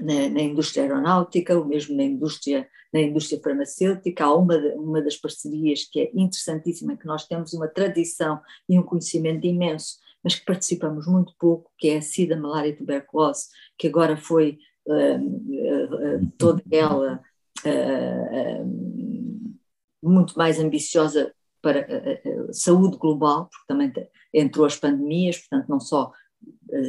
[0.00, 4.24] na, na, indústria aeronáutica, o mesmo na indústria, na indústria farmacêutica.
[4.24, 8.82] Há uma, uma das parcerias que é interessantíssima, que nós temos uma tradição e um
[8.82, 13.88] conhecimento imenso, mas que participamos muito pouco, que é a SIDA, malária e tuberculose, que
[13.88, 17.20] agora foi uh, uh, toda ela
[17.66, 19.04] uh,
[20.02, 23.92] muito mais ambiciosa para a, saúde global, porque também
[24.32, 26.12] entrou as pandemias, portanto, não só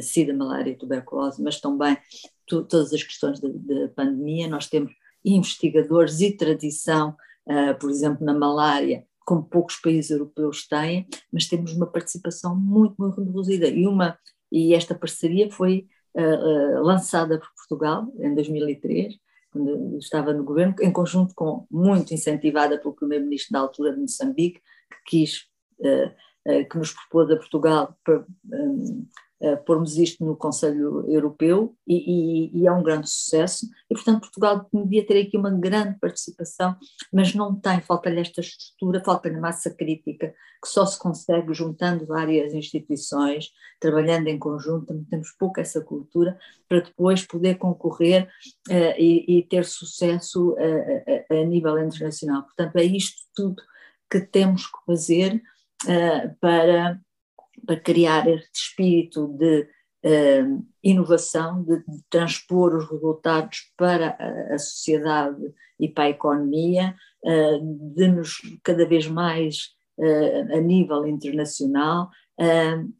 [0.02, 1.96] SIDA, malária e tuberculose, mas também
[2.46, 4.48] todas as questões da pandemia.
[4.48, 4.92] Nós temos
[5.26, 11.72] investigadores e tradição, uh, por exemplo, na malária, como poucos países europeus têm, mas temos
[11.72, 13.66] uma participação muito, muito reduzida.
[13.66, 14.16] E, uma,
[14.52, 19.16] e esta parceria foi uh, uh, lançada por Portugal em 2003,
[19.50, 24.60] quando estava no governo, em conjunto com, muito incentivada pelo primeiro-ministro da altura de Moçambique,
[24.60, 25.46] que quis,
[26.70, 27.96] que nos propôs a Portugal
[28.52, 29.06] um,
[29.40, 34.20] uh, pormos isto no Conselho Europeu e, e, e, é um grande sucesso e portanto
[34.20, 36.76] Portugal devia ter aqui uma grande participação,
[37.12, 42.54] mas não tem, falta-lhe esta estrutura, falta-lhe massa crítica que só se consegue juntando várias
[42.54, 48.28] instituições, trabalhando em conjunto, temos pouco essa cultura para depois poder concorrer
[48.68, 52.42] uh, e, e, ter sucesso uh, a, a, nível internacional.
[52.42, 53.62] Portanto é isto tudo
[54.10, 55.42] que temos que fazer
[56.40, 56.98] para
[57.66, 59.68] para criar este espírito de
[60.04, 65.42] uh, inovação, de, de, transpor os resultados para a, a sociedade
[65.78, 72.10] e para a economia, uh, de nos cada vez mais a nível internacional.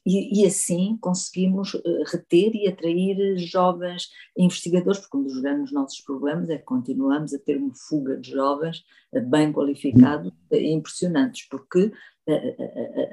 [0.07, 1.77] E, e, assim conseguimos
[2.11, 7.39] reter e atrair jovens investigadores, porque um dos grandes nossos problemas é que continuamos a
[7.39, 8.83] ter uma fuga de jovens
[9.29, 11.93] bem qualificados, impressionantes, porque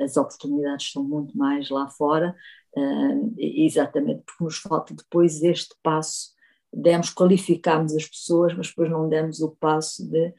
[0.01, 2.33] as oportunidades são muito mais lá fora,
[3.37, 6.31] exatamente porque nos falta depois este passo.
[6.75, 10.33] Demos, qualificámos as pessoas, mas depois não demos o passo de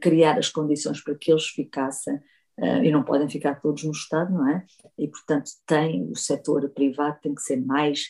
[0.00, 2.20] criar as condições para que eles ficassem
[2.58, 4.64] e não podem ficar todos no Estado, não é?
[4.98, 8.06] E, portanto, tem o setor privado tem que ser mais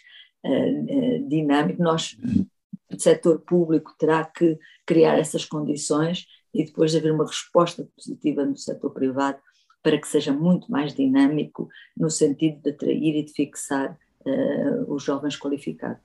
[1.29, 1.83] dinâmico.
[1.83, 2.17] Nós,
[2.93, 4.57] o setor público, terá que
[4.87, 9.39] criar essas condições e depois haver uma resposta positiva no setor privado
[9.83, 15.05] para que seja muito mais dinâmico no sentido de atrair e de fixar uh, os
[15.05, 16.03] jovens qualificados.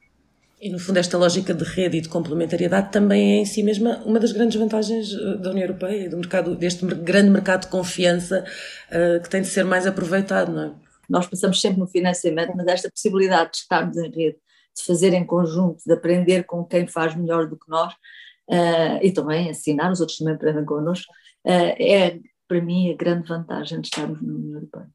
[0.62, 3.98] E no fundo esta lógica de rede e de complementariedade também é em si mesma
[4.06, 8.46] uma das grandes vantagens eh, da União Europeia, do mercado, deste grande mercado de confiança
[8.90, 10.72] uh, que tem de ser mais aproveitado, não é?
[11.10, 14.38] Nós pensamos sempre no financiamento, mas esta possibilidade de estarmos em rede,
[14.78, 19.12] de fazer em conjunto, de aprender com quem faz melhor do que nós uh, e
[19.12, 21.12] também ensinar, os outros também aprendem connosco,
[21.48, 24.90] uh, é para mim, a grande vantagem de estarmos na União Europeia.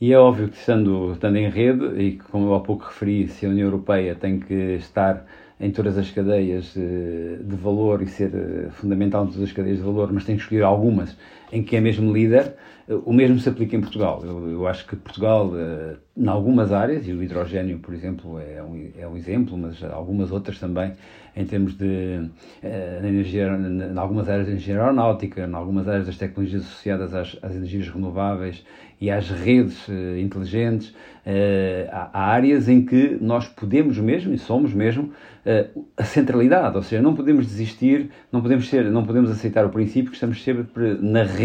[0.00, 3.44] E é óbvio que, estando, estando em rede, e como eu há pouco referi, se
[3.46, 5.26] a União Europeia tem que estar
[5.60, 9.78] em todas as cadeias eh, de valor e ser eh, fundamental em todas as cadeias
[9.78, 11.16] de valor, mas tem que escolher algumas
[11.52, 12.54] em que é mesmo líder,
[12.88, 14.22] o mesmo se aplica em Portugal.
[14.24, 18.62] Eu, eu acho que Portugal, uh, em algumas áreas, e o hidrogênio, por exemplo, é
[18.62, 20.92] um, é um exemplo, mas algumas outras também,
[21.36, 26.16] em termos de uh, energia, em algumas áreas da engenharia aeronáutica, em algumas áreas das
[26.16, 28.64] tecnologias associadas às, às energias renováveis
[28.98, 30.94] e às redes uh, inteligentes,
[31.92, 35.12] há, áreas em que nós podemos mesmo, e somos mesmo,
[35.94, 40.10] a centralidade, ou seja, não podemos desistir, não podemos, ser, não podemos aceitar o princípio
[40.10, 40.64] que estamos sempre
[41.02, 41.37] na rede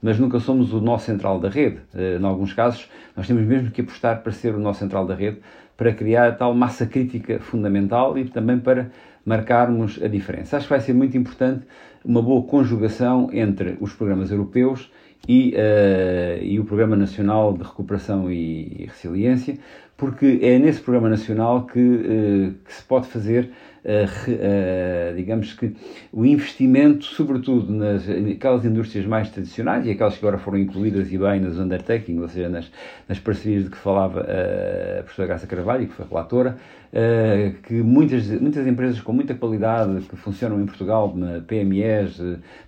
[0.00, 1.78] mas nunca somos o nó central da rede.
[1.94, 5.14] Uh, em alguns casos, nós temos mesmo que apostar para ser o nó central da
[5.14, 5.38] rede,
[5.76, 8.90] para criar tal massa crítica fundamental e também para
[9.24, 10.56] marcarmos a diferença.
[10.56, 11.64] Acho que vai ser muito importante
[12.04, 14.90] uma boa conjugação entre os programas europeus
[15.26, 19.58] e, uh, e o Programa Nacional de Recuperação e Resiliência,
[19.98, 23.50] porque é nesse Programa Nacional que, uh, que se pode fazer
[23.84, 25.74] uh, digamos que
[26.12, 31.18] o investimento, sobretudo nas aquelas indústrias mais tradicionais e aquelas que agora foram incluídas e
[31.18, 32.70] bem nas undertaking, ou seja, nas,
[33.08, 36.56] nas parcerias de que falava a professora Graça Carvalho, que foi relatora,
[37.64, 41.14] que muitas, muitas empresas com muita qualidade que funcionam em Portugal,
[41.46, 42.20] PMEs,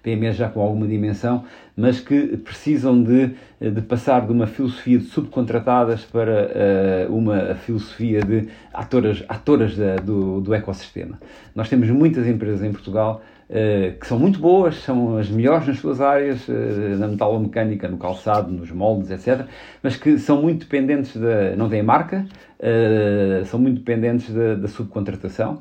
[0.03, 1.45] PMEs já com alguma dimensão,
[1.77, 8.21] mas que precisam de, de passar de uma filosofia de subcontratadas para uh, uma filosofia
[8.23, 11.19] de atoras, atoras da, do, do ecossistema.
[11.55, 15.81] Nós temos muitas empresas em Portugal Uh, que são muito boas, são as melhores nas
[15.81, 16.53] suas áreas, uh,
[16.97, 19.45] na metalomecânica, no calçado, nos moldes, etc.,
[19.83, 21.57] mas que são muito dependentes da.
[21.57, 22.25] não têm marca,
[22.61, 25.61] uh, são muito dependentes da, da subcontratação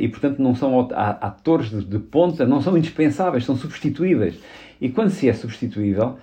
[0.00, 4.40] e, portanto, não são atores de, de, ponta, não são indispensáveis, são substituíveis.
[4.80, 6.18] E quando se é substituível,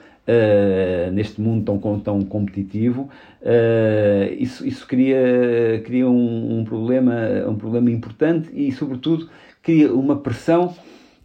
[1.14, 3.10] neste mundo tão, tão competitivo,
[4.38, 7.16] isso, isso cria, cria um, um, problema,
[7.48, 9.30] um problema importante e, sobretudo,
[9.62, 10.76] cria uma pressão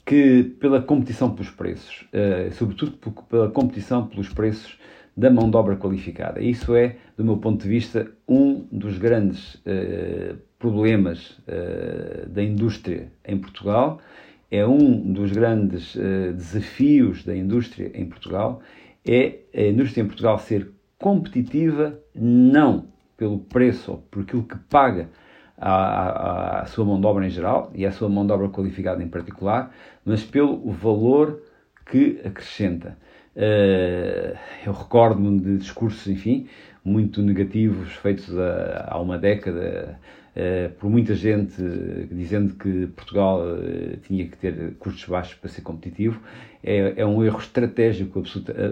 [0.04, 2.92] que, pela competição pelos preços, uh, sobretudo
[3.28, 4.78] pela competição pelos preços
[5.16, 6.40] da mão de obra qualificada.
[6.40, 13.12] Isso é, do meu ponto de vista, um dos grandes uh, problemas uh, da indústria
[13.24, 14.00] em Portugal
[14.50, 18.60] é um dos grandes uh, desafios da indústria em Portugal,
[19.06, 22.86] é a indústria em Portugal ser competitiva não
[23.16, 25.08] pelo preço ou por aquilo que paga
[25.58, 29.02] à, à, sua mão de obra em geral e à sua mão de obra qualificada
[29.02, 29.72] em particular,
[30.04, 31.42] mas pelo valor
[31.86, 32.96] que acrescenta.
[33.34, 34.36] Uh,
[34.66, 36.46] eu recordo-me de discursos, enfim,
[36.84, 39.98] muito negativos feitos há, uma década
[40.78, 41.54] por muita gente
[42.10, 46.20] dizendo que Portugal uh, tinha que ter custos baixos para ser competitivo.
[46.64, 48.22] É, é um erro estratégico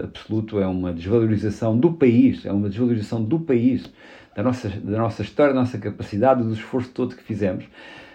[0.03, 3.91] absoluto, é uma desvalorização do país, é uma desvalorização do país,
[4.35, 7.65] da nossa, da nossa história, da nossa capacidade, do esforço todo que fizemos.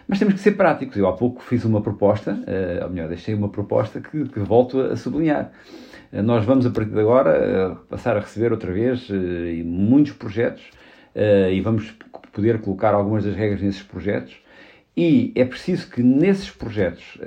[0.09, 0.97] Mas temos que ser práticos.
[0.97, 2.39] Eu há pouco fiz uma proposta,
[2.83, 5.53] ou melhor, deixei uma proposta que, que volto a sublinhar.
[6.13, 9.09] Nós vamos, a partir de agora, passar a receber outra vez
[9.65, 10.63] muitos projetos
[11.53, 11.93] e vamos
[12.37, 14.37] poder colocar algumas das regras nesses projetos.
[14.95, 17.19] E é preciso que nesses projetos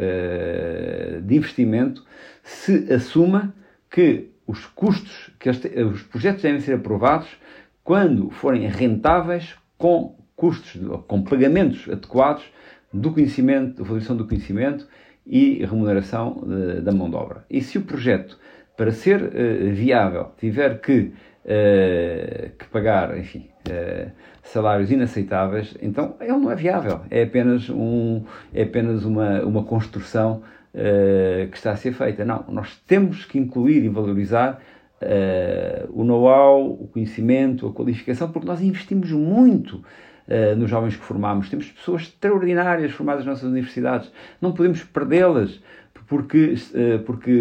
[1.23, 2.03] de investimento
[2.43, 3.53] se assuma
[3.91, 7.27] que os custos, que os projetos devem ser aprovados
[7.83, 12.43] quando forem rentáveis com custos, com pagamentos adequados
[12.93, 14.87] do conhecimento, da valorização do conhecimento
[15.25, 17.45] e remuneração de, da mão de obra.
[17.49, 18.39] E se o projeto,
[18.75, 21.11] para ser uh, viável, tiver que,
[21.45, 24.11] uh, que pagar, enfim, uh,
[24.43, 27.01] salários inaceitáveis, então ele não é viável.
[27.09, 28.23] É apenas, um,
[28.53, 30.41] é apenas uma, uma construção
[31.51, 32.23] que está a ser feita.
[32.23, 34.61] Não, nós temos que incluir e valorizar
[35.89, 39.83] o know-how, o conhecimento, a qualificação, porque nós investimos muito
[40.29, 41.49] uh, nos jovens que formamos.
[41.49, 44.11] Temos pessoas extraordinárias formadas nas nossas universidades.
[44.39, 45.59] Não podemos perdê-las
[46.07, 47.31] porque, uh, porque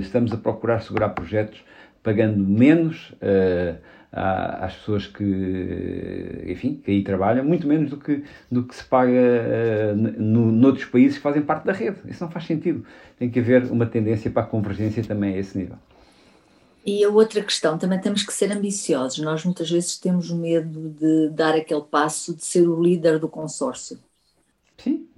[0.00, 1.64] estamos a procurar segurar projetos
[2.06, 3.76] pagando menos uh,
[4.12, 9.10] às pessoas que, enfim, que aí trabalham, muito menos do que, do que se paga
[9.10, 11.96] uh, no, noutros países que fazem parte da rede.
[12.06, 12.86] Isso não faz sentido.
[13.18, 15.74] Tem que haver uma tendência para a convergência também a esse nível.
[16.86, 19.18] E a outra questão, também temos que ser ambiciosos.
[19.18, 23.98] Nós muitas vezes temos medo de dar aquele passo de ser o líder do consórcio.
[24.78, 25.08] Sim.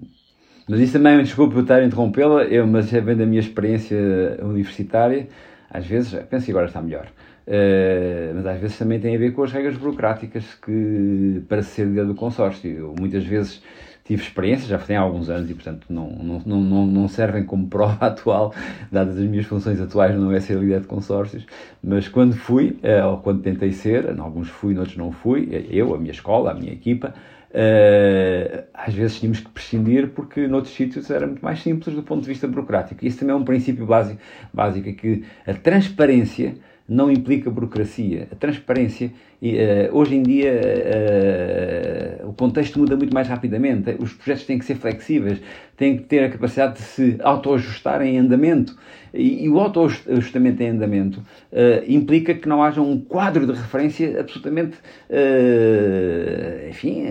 [0.66, 3.98] Mas isso também, desculpe por estar a interrompê-la, eu, mas é vem da minha experiência
[4.42, 5.28] universitária,
[5.70, 7.06] às vezes, penso que agora está melhor,
[7.46, 11.86] uh, mas às vezes também tem a ver com as regras burocráticas que, para ser
[11.86, 13.62] líder do consórcio, eu, muitas vezes
[14.08, 17.66] tive experiência, já tem há alguns anos e, portanto, não, não, não, não servem como
[17.68, 18.54] prova atual,
[18.90, 21.44] dadas as minhas funções atuais, não é ser líder de consórcios,
[21.82, 25.50] mas quando fui, eh, ou quando tentei ser, em alguns fui, em outros não fui,
[25.52, 27.12] eh, eu, a minha escola, a minha equipa,
[27.50, 32.20] Uh, às vezes tínhamos que prescindir porque noutros sítios era muito mais simples do ponto
[32.22, 33.04] de vista burocrático.
[33.06, 34.20] Isso também é um princípio básico,
[34.52, 36.56] básico é que a transparência
[36.88, 38.28] não implica burocracia.
[38.32, 40.58] A transparência, uh, hoje em dia,
[42.22, 43.94] uh, o contexto muda muito mais rapidamente.
[43.98, 45.38] Os projetos têm que ser flexíveis,
[45.76, 48.74] têm que ter a capacidade de se autoajustar em andamento.
[49.12, 51.20] E, o autoajustamento em andamento
[51.52, 54.78] uh, implica que não haja um quadro de referência absolutamente,
[56.68, 57.04] enfim,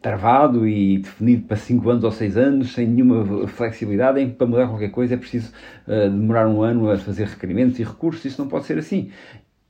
[0.00, 4.46] travado e definido para 5 anos ou 6 anos, sem nenhuma flexibilidade, em que para
[4.46, 5.52] mudar qualquer coisa é preciso
[5.86, 8.24] demorar um ano a fazer requerimentos e recursos.
[8.24, 9.10] Isso não pode ser assim.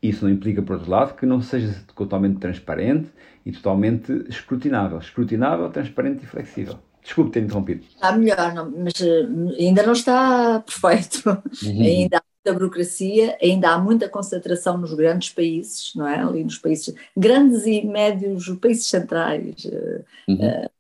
[0.03, 3.09] Isso não implica, por outro lado, que não seja totalmente transparente
[3.45, 4.99] e totalmente escrutinável.
[4.99, 6.79] Escrutinável, transparente e flexível.
[7.03, 7.85] Desculpe ter interrompido.
[7.95, 9.27] Está melhor, não, mas eh,
[9.59, 11.43] ainda não está perfeito.
[11.65, 11.83] Uhum.
[11.83, 16.19] Ainda muita burocracia, ainda há muita concentração nos grandes países, não é?
[16.19, 19.67] Ali nos países grandes e médios, países centrais.
[19.67, 20.37] Eh, uhum.
[20.37, 20.79] Uh,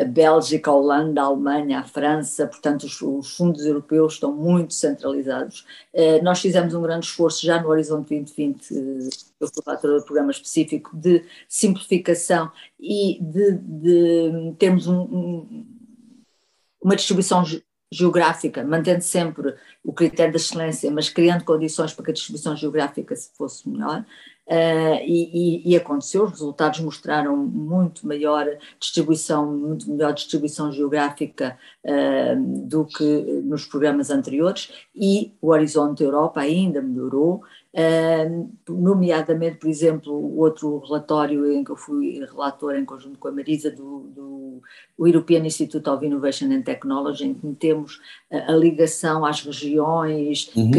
[0.00, 4.72] a Bélgica, a Holanda, a Alemanha, a França, portanto, os, os fundos europeus estão muito
[4.72, 5.66] centralizados.
[5.92, 9.08] Uh, nós fizemos um grande esforço já no Horizonte 2020, uh,
[9.40, 12.50] eu fui relatora do programa específico, de simplificação
[12.80, 15.66] e de, de termos um, um,
[16.82, 17.44] uma distribuição
[17.94, 19.54] geográfica, mantendo sempre
[19.84, 24.04] o critério da excelência, mas criando condições para que a distribuição geográfica fosse melhor.
[24.46, 28.46] Uh, e, e, aconteceu, os resultados mostraram muito maior
[28.78, 36.40] distribuição, muito melhor distribuição geográfica uh, do que nos programas anteriores e o Horizonte Europa
[36.40, 37.42] ainda melhorou,
[38.68, 43.32] nomeadamente, por exemplo, o outro relatório em que eu fui relator em conjunto com a
[43.32, 44.62] Marisa do, do
[44.98, 48.00] European Institute of Innovation and Technology, em que temos
[48.30, 50.70] a ligação às regiões, uhum.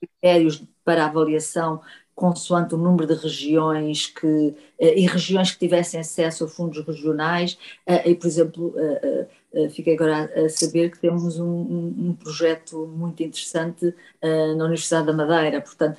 [0.00, 1.80] critérios para avaliação
[2.16, 7.58] consoante o número de regiões que, eh, e regiões que tivessem acesso a fundos regionais,
[7.86, 9.26] eh, e por exemplo, eh,
[9.70, 15.60] fiquei agora a saber que temos um, um projeto muito interessante na Universidade da Madeira,
[15.60, 15.98] portanto,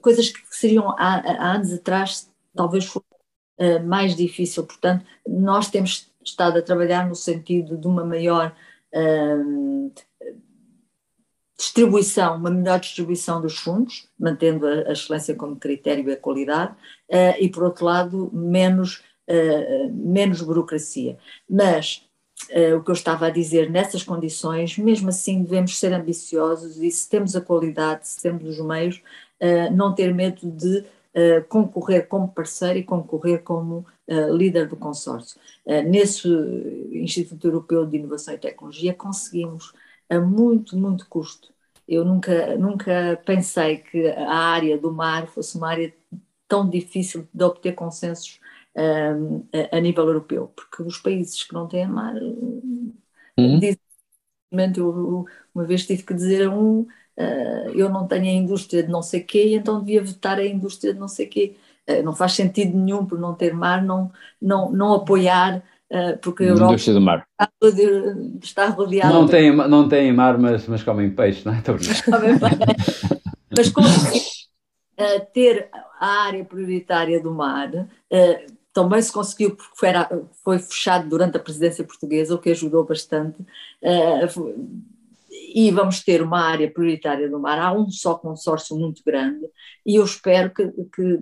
[0.00, 3.06] coisas que seriam há, há anos atrás talvez fosse
[3.84, 8.54] mais difícil, portanto, nós temos estado a trabalhar no sentido de uma maior
[11.56, 16.72] distribuição, uma melhor distribuição dos fundos, mantendo a, a excelência como critério e a qualidade,
[17.10, 21.16] uh, e por outro lado, menos, uh, menos burocracia.
[21.48, 22.03] Mas
[22.50, 26.90] uh, o que eu estava a dizer, nessas condições, mesmo assim devemos ser ambiciosos e
[26.90, 29.02] se temos a qualidade, se temos os meios,
[29.72, 30.84] não ter medo de
[31.48, 33.84] concorrer como parceiro e concorrer como
[34.32, 35.38] líder do consórcio.
[35.86, 36.28] nesse
[36.92, 39.74] Instituto Europeu de Inovação e Tecnologia conseguimos
[40.08, 41.52] a muito, muito custo.
[41.86, 45.92] Eu nunca, nunca pensei que a área do mar fosse uma área
[46.48, 48.40] tão difícil de obter consensos
[48.76, 53.58] um, a, a, nível europeu, porque os países que não têm mar, uhum.
[53.58, 53.78] dizem,
[54.76, 58.88] eu uma vez tive que dizer a um, uh, eu não tenho a indústria de
[58.88, 61.56] não sei quê, então devia vetar a indústria de não sei quê.
[61.88, 64.10] Uh, não faz sentido nenhum por não ter mar, não,
[64.40, 67.26] não, não apoiar eh, porque a Europa do mar.
[68.42, 69.12] está rodeada.
[69.12, 71.62] Não tem, não tem mar, mas, mas comem peixe, não é?
[73.56, 74.24] mas conseguir
[74.98, 75.68] uh, ter
[76.00, 79.88] a área prioritária do mar uh, também se conseguiu porque foi,
[80.42, 83.40] foi, fechado durante a presidência portuguesa, o que ajudou bastante.
[83.40, 84.84] Uh,
[85.54, 87.58] e vamos ter uma área prioritária do mar.
[87.58, 89.46] Há um só consórcio muito grande
[89.86, 91.20] e eu espero que, que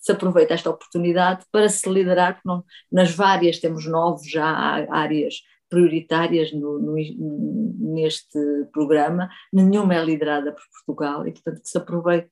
[0.00, 4.44] se aproveita esta oportunidade para se liderar, porque não, nas várias temos nove já
[4.90, 6.94] áreas prioritárias no, no,
[7.94, 8.38] neste
[8.72, 12.30] programa, nenhuma é liderada por Portugal e, portanto, que se aproveite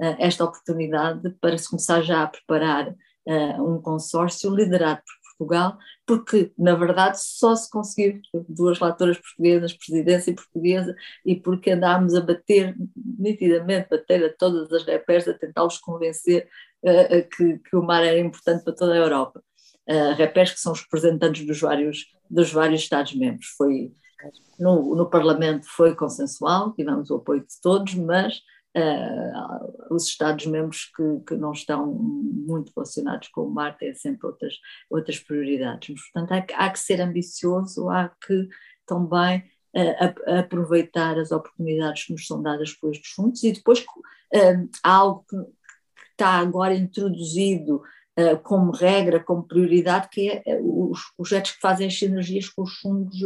[0.00, 2.94] uh, esta oportunidade para se começar já a preparar
[3.26, 9.72] uh, um consórcio liderado por Portugal, porque, na verdade, só se conseguiu duas relatoras portuguesas,
[9.72, 10.94] presidência portuguesa,
[11.24, 12.76] e porque andámos a bater,
[13.18, 16.48] nitidamente, bater a todas as repés, a tentá-los convencer
[16.82, 19.42] uh, que, que, o mar era importante para toda a Europa.
[19.88, 23.46] Uh, repés que são os representantes dos vários, dos vários Estados-membros.
[23.56, 23.92] Foi
[24.58, 28.42] no, no Parlamento foi consensual, tivemos o apoio de todos, mas
[28.76, 34.54] Uh, os Estados-membros que, que, não estão muito relacionados com o mar têm sempre outras,
[34.88, 35.88] outras prioridades.
[35.88, 38.48] Mas, portanto, há que, há que ser ambicioso, há que
[38.86, 39.42] também
[39.74, 44.94] uh, aproveitar as oportunidades que nos são dadas por estes fundos e depois uh, há
[44.94, 47.82] algo que, que está agora introduzido
[48.42, 53.16] como regra, como prioridade, que é os projetos que fazem as sinergias com os fundos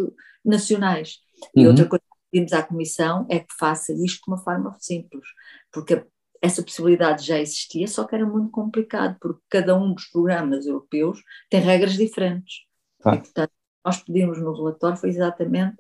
[0.44, 1.18] nacionais.
[1.56, 1.62] Uhum.
[1.62, 2.04] E outra coisa
[2.34, 5.24] pedimos à Comissão é que faça isto de uma forma simples,
[5.72, 6.04] porque
[6.42, 11.22] essa possibilidade já existia, só que era muito complicado, porque cada um dos programas europeus
[11.48, 12.64] tem regras diferentes.
[13.04, 13.14] Ah.
[13.14, 13.52] E, portanto,
[13.84, 15.76] nós pedimos no relatório foi exatamente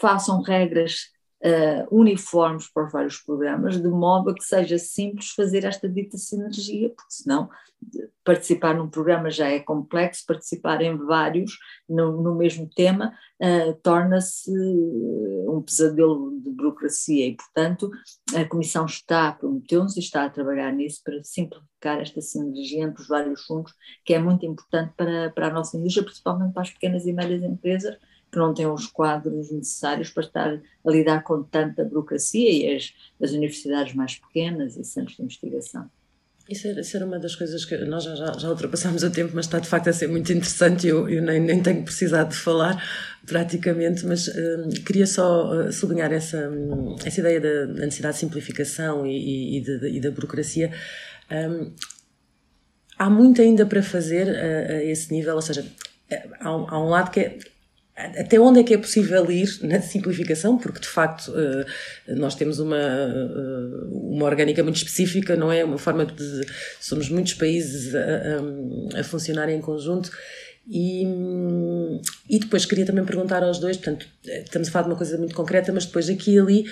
[0.00, 1.10] façam regras
[1.44, 6.16] uh, uniformes para os vários programas, de modo a que seja simples fazer esta dita
[6.16, 7.48] sinergia, porque senão
[8.24, 14.50] participar num programa já é complexo, participar em vários no, no mesmo tema uh, torna-se
[15.46, 17.90] um pesadelo de burocracia e, portanto,
[18.34, 23.08] a Comissão está, prometeu-nos e está a trabalhar nisso para simplificar esta sinergia entre os
[23.08, 27.06] vários fundos, que é muito importante para, para a nossa indústria, principalmente para as pequenas
[27.06, 27.98] e médias empresas,
[28.34, 32.92] que não têm os quadros necessários para estar a lidar com tanta burocracia e as,
[33.22, 35.88] as universidades mais pequenas e centros de investigação.
[36.50, 39.46] Isso era, isso era, uma das coisas que nós já, já, ultrapassámos o tempo, mas
[39.46, 42.36] está de facto a ser muito interessante e eu, eu nem, nem tenho precisado de
[42.36, 42.84] falar
[43.24, 48.20] praticamente, mas hum, queria só uh, sublinhar essa, hum, essa ideia da, da, necessidade de
[48.20, 50.70] simplificação e, e, de, e da burocracia.
[51.30, 51.72] Um,
[52.98, 55.64] há muito ainda para fazer a, a esse nível, ou seja,
[56.40, 57.38] há um, há um lado que é
[57.96, 62.58] até onde é que é possível ir na simplificação, porque de facto eh, nós temos
[62.58, 65.64] uma, eh, uma orgânica muito específica, não é?
[65.64, 66.44] Uma forma de.
[66.80, 70.10] Somos muitos países a, a, funcionar em conjunto.
[70.68, 71.04] E,
[72.28, 75.34] e depois queria também perguntar aos dois, portanto, estamos a falar de uma coisa muito
[75.34, 76.64] concreta, mas depois aqui e ali,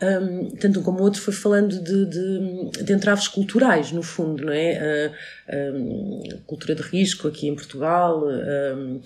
[0.00, 4.46] um, tanto um como o outro foi falando de, de, de entraves culturais, no fundo,
[4.46, 5.12] não é?
[5.48, 8.24] Uh, um, cultura de risco aqui em Portugal.
[8.24, 9.00] Um,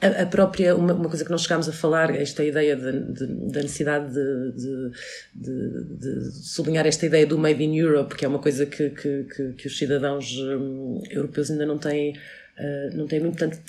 [0.00, 3.26] a, a própria, uma, uma, coisa que nós chegámos a falar, esta ideia de, de,
[3.50, 4.92] da necessidade de,
[5.34, 9.52] de, sublinhar esta ideia do Made in Europe, que é uma coisa que, que, que,
[9.54, 13.38] que os cidadãos um, europeus ainda não têm, uh, não têm muito.
[13.38, 13.60] Portanto,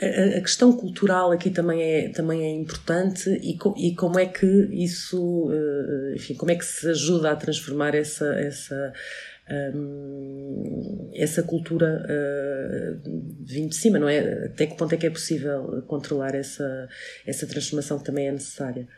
[0.00, 4.26] a, a, questão cultural aqui também é, também é importante e, co, e como é
[4.26, 8.92] que isso, uh, enfim, como é que se ajuda a transformar essa, essa
[11.14, 14.46] essa cultura uh, vindo de cima, não é?
[14.46, 16.88] Até que ponto é que é possível controlar essa,
[17.26, 18.88] essa transformação que também é necessária?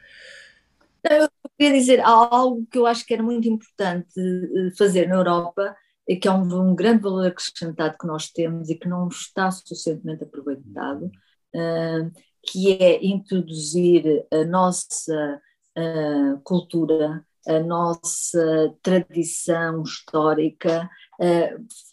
[1.11, 1.29] Eu
[1.59, 5.77] queria dizer algo que eu acho que era muito importante eh, fazer na Europa,
[6.21, 10.25] que é um, um grande valor acrescentado que nós temos e que não está suficientemente
[10.25, 11.11] aproveitado,
[11.55, 12.11] uh,
[12.43, 15.41] que é introduzir a nossa
[15.77, 20.89] uh, cultura, a nossa tradição histórica,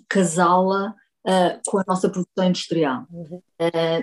[0.10, 0.95] casá-la
[1.68, 3.06] com a nossa produção industrial.
[3.12, 3.41] Uhum.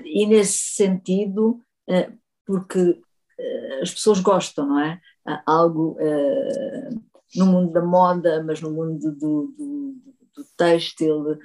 [0.04, 1.60] e nesse sentido,
[2.46, 3.00] porque
[3.82, 5.00] as pessoas gostam, não é?
[5.46, 5.96] algo
[7.34, 9.96] no mundo da moda, mas no mundo do, do,
[10.38, 11.38] do têxtil,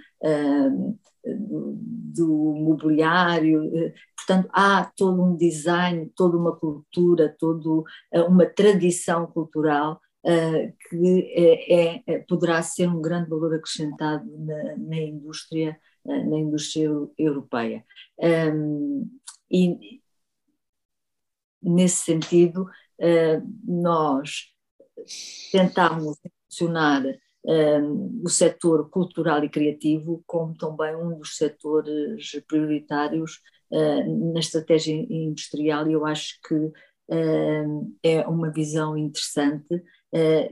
[2.13, 9.25] do mobiliário, eh, portanto há todo um design, toda uma cultura, toda eh, uma tradição
[9.27, 16.89] cultural uh, que é, poderá ser um grande valor acrescentado na, na indústria, na indústria
[17.17, 17.85] europeia.
[19.49, 20.01] E
[21.61, 22.65] nesse sentido,
[23.65, 24.53] nós
[25.51, 26.17] tentámos
[26.49, 27.03] funcionar
[27.45, 33.41] um, o setor cultural e criativo como também um dos setores prioritários
[33.71, 35.89] uh, na estratégia industrial.
[35.89, 39.83] E eu acho que uh, é uma visão interessante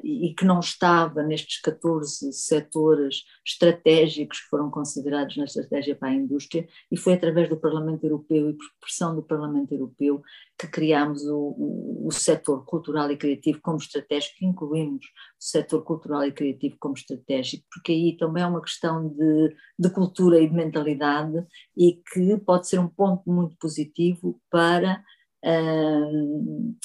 [0.04, 6.16] e que não estava nestes 14 setores estratégicos que foram considerados na estratégia para a
[6.16, 10.22] indústria, e foi através do Parlamento Europeu e por pressão do Parlamento Europeu
[10.58, 16.24] que criámos o, o, o setor cultural e criativo como estratégico, incluímos o setor cultural
[16.26, 20.56] e criativo como estratégico, porque aí também é uma questão de, de cultura e de
[20.56, 21.46] mentalidade
[21.78, 25.04] e que pode ser um ponto muito positivo para
[25.44, 26.76] uh,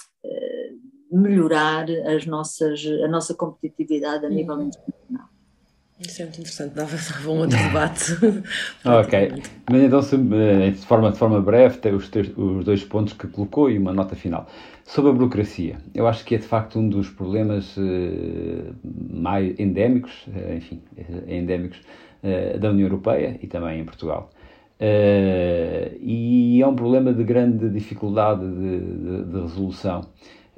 [1.17, 4.69] melhorar as nossas, a nossa competitividade a nível uhum.
[4.69, 5.29] internacional.
[5.99, 8.13] Isso é muito interessante, dava, dava um outro debate.
[8.85, 10.01] ok, mas então
[10.39, 13.95] eh, de forma, de forma breve tem os, os dois pontos que colocou e uma
[13.95, 14.47] nota final.
[14.85, 18.77] Sobre a burocracia, eu acho que é de facto um dos problemas uh,
[19.11, 20.83] mais endémicos, uh, enfim,
[21.27, 21.81] endémicos
[22.23, 24.31] uh, da União Europeia e também em Portugal.
[24.79, 30.03] e é um problema de grande dificuldade de, de, de resolução.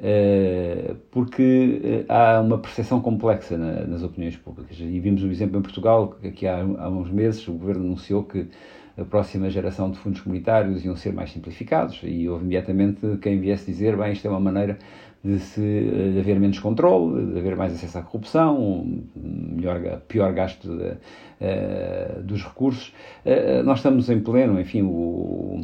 [0.01, 4.76] Eh, porque eh, há uma percepção complexa nas opiniões públicas.
[4.78, 8.49] E vimos um exemplo em Portugal, que há, há uns meses o governo anunciou que
[8.96, 13.66] a próxima geração de fundos comunitários iam ser mais simplificados e houve imediatamente quem viesse
[13.66, 14.78] dizer, bem, isto é uma maneira
[15.23, 20.33] de, se, de haver menos controle, de haver mais acesso à corrupção, um melhor, pior
[20.33, 22.93] gasto de, uh, dos recursos.
[23.25, 25.61] Uh, nós estamos em pleno, enfim, o,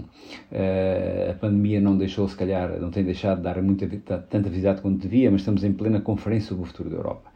[0.51, 4.83] uh, a pandemia não deixou, se calhar, não tem deixado de dar muita, tanta visibilidade
[4.83, 7.31] quanto devia, mas estamos em plena conferência sobre o futuro da Europa.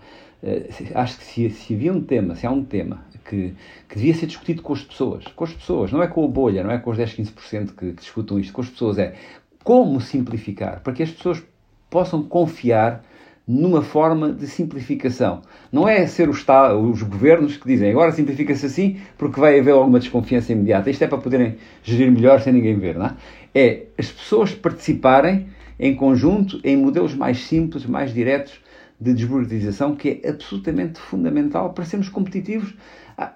[0.95, 3.55] acho que se, se havia um tema, se há um tema que,
[3.89, 6.65] que devia ser discutido com as pessoas, com as pessoas, não é com a bolha,
[6.65, 9.15] não é com os 10, 15% que, que discutam isto, com as pessoas, é
[9.63, 11.43] como simplificar, para que as pessoas
[11.91, 13.03] possam confiar
[13.47, 15.41] numa forma de simplificação.
[15.73, 19.99] Não é ser Estado, os governos que dizem agora simplifica-se assim porque vai haver alguma
[19.99, 20.91] desconfiança imediata.
[20.91, 23.17] Isto é para poderem gerir melhor sem ninguém ver, não é?
[23.55, 25.47] É as pessoas participarem
[25.81, 28.61] em conjunto em modelos mais simples, mais diretos
[29.01, 32.75] de desburocratização, que é absolutamente fundamental para sermos competitivos.
[33.17, 33.33] Ah,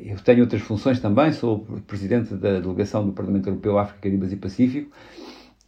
[0.00, 4.36] eu tenho outras funções também, sou presidente da delegação do Parlamento Europeu África, Caribas e
[4.36, 4.90] Pacífico,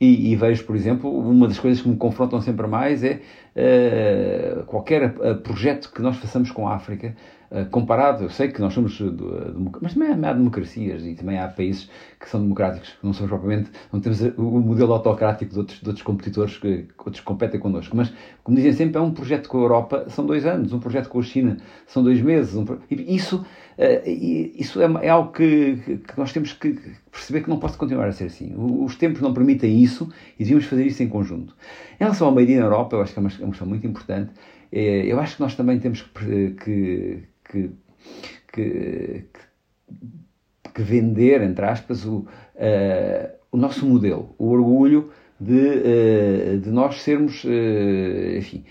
[0.00, 3.20] e, e, vejo, por exemplo, uma das coisas que me confrontam sempre mais é
[3.54, 7.14] uh, qualquer uh, projeto que nós façamos com a África,
[7.50, 9.00] uh, comparado, eu sei que nós somos,
[9.80, 11.88] mas também há, há, democracias e também há países
[12.18, 15.86] que são democráticos, que não somos propriamente, não temos o modelo autocrático de outros, de
[15.86, 19.58] outros competidores que, que outros competem connosco, mas, como dizem sempre, é um projeto com
[19.58, 23.46] a Europa, são dois anos, um projeto com a China, são dois meses, um, isso
[23.76, 24.08] Uh,
[24.56, 26.78] isso é, é algo que, que, nós temos que
[27.10, 28.54] perceber que não pode continuar a ser assim.
[28.56, 30.08] Os tempos não permitem isso
[30.38, 31.56] e devíamos fazer isso em conjunto.
[31.94, 34.32] Em relação ao Made in Europa, eu acho que é uma, é questão muito importante.
[34.70, 37.22] Eh, eu acho que nós também temos que, que,
[38.52, 39.24] que,
[40.74, 47.02] que vender, entre aspas, o, uh, o nosso modelo, o orgulho de, uh, de nós
[47.02, 47.44] sermos,
[48.36, 48.64] enfim,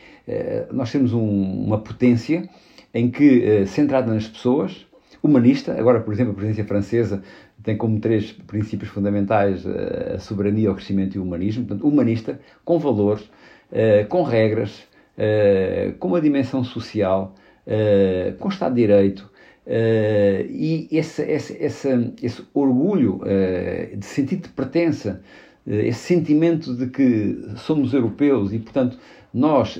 [0.72, 2.50] nós temos um, uma potência
[2.94, 4.86] em que, centrada nas pessoas,
[5.24, 5.74] humanista.
[5.80, 7.24] Agora, por exemplo, a presidência francesa
[7.64, 11.66] tem como três princípios fundamentais eh, a soberania, o crescimento e o humanismo.
[11.66, 13.24] Portanto, humanista, com valores,
[13.72, 14.84] eh, com regras,
[15.18, 17.34] eh, com uma dimensão social,
[18.40, 19.32] com Estado de Direito.
[19.66, 23.22] E esse, esse, esse, esse orgulho
[23.96, 25.22] de sentido de pertença,
[25.66, 29.00] esse sentimento de que somos europeus e, portanto,
[29.34, 29.80] nós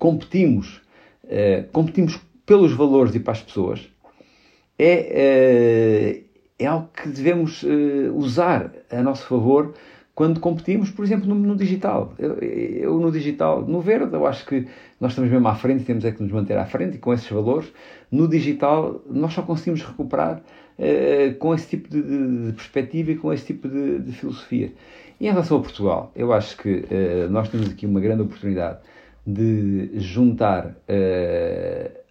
[0.00, 0.82] competimos,
[1.70, 3.88] competimos pelos valores e para as pessoas,
[4.78, 6.22] é,
[6.58, 9.74] é, é algo que devemos uh, usar a nosso favor
[10.14, 12.14] quando competimos, por exemplo, no, no digital.
[12.18, 14.66] Eu, eu, no digital, no verde, eu acho que
[14.98, 17.28] nós estamos mesmo à frente, temos é que nos manter à frente e com esses
[17.28, 17.70] valores.
[18.10, 20.42] No digital, nós só conseguimos recuperar
[21.38, 24.72] com esse tipo de, de, de, perspectiva e com esse tipo de, de, filosofia.
[25.18, 26.84] E em relação a Portugal, eu acho que
[27.30, 28.78] nós temos aqui uma grande oportunidade
[29.26, 30.76] de juntar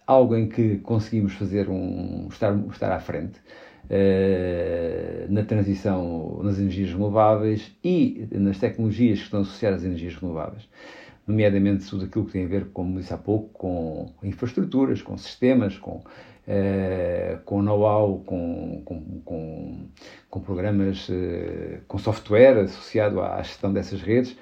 [0.06, 3.40] algo em que conseguimos fazer um estar, estar à frente
[3.86, 10.68] uh, na transição nas energias renováveis e nas tecnologias que estão associadas às energias renováveis,
[11.26, 15.76] nomeadamente tudo aquilo que tem a ver, como disse há pouco, com infraestruturas, com sistemas,
[15.78, 16.02] com
[16.46, 19.88] Uh, com know-how, com, com, com,
[20.30, 24.36] com, programas, uh, com software associado à gestão dessas redes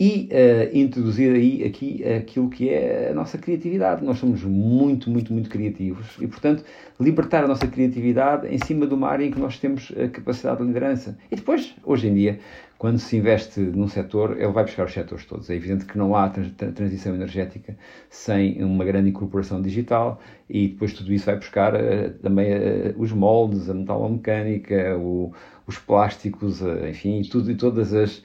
[0.00, 4.02] e uh, introduzir aí aqui aquilo que é a nossa criatividade.
[4.02, 6.64] Nós somos muito, muito, muito criativos e, portanto,
[6.98, 10.62] libertar a nossa criatividade em cima de uma área em que nós temos a capacidade
[10.62, 11.18] de liderança.
[11.30, 12.40] E depois, hoje em dia,
[12.80, 15.50] quando se investe num setor, ele vai buscar os setores todos.
[15.50, 17.76] É evidente que não há transição energética
[18.08, 20.18] sem uma grande incorporação digital
[20.48, 25.30] e depois tudo isso vai buscar uh, também uh, os moldes, a metalomecânica, o,
[25.66, 28.22] os plásticos, uh, enfim, tudo e todas as,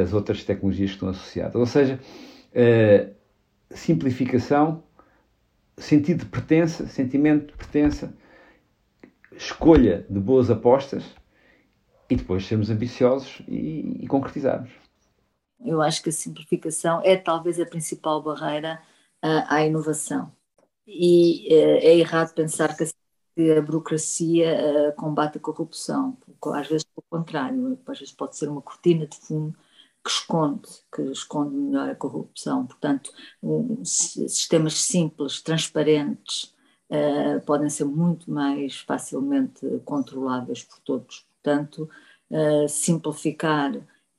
[0.00, 1.56] as outras tecnologias que estão associadas.
[1.56, 1.98] Ou seja,
[3.68, 4.80] simplificação,
[5.76, 8.14] sentido de pertença, sentimento de pertença,
[9.36, 11.02] escolha de boas apostas
[12.08, 14.70] e depois sermos ambiciosos e, e concretizarmos.
[15.64, 18.80] Eu acho que a simplificação é talvez a principal barreira
[19.24, 20.32] uh, à inovação.
[20.86, 22.84] E uh, é errado pensar que
[23.52, 24.56] a, burocracia
[24.90, 26.16] uh, combate a corrupção,
[26.54, 29.54] às vezes pelo contrário, às vezes pode ser uma cortina de fumo
[30.04, 32.66] que esconde, que esconde melhor a corrupção.
[32.66, 36.54] Portanto, um, sistemas simples, transparentes,
[36.88, 41.88] uh, podem ser muito mais facilmente controláveis por todos portanto,
[42.30, 43.72] uh, simplificar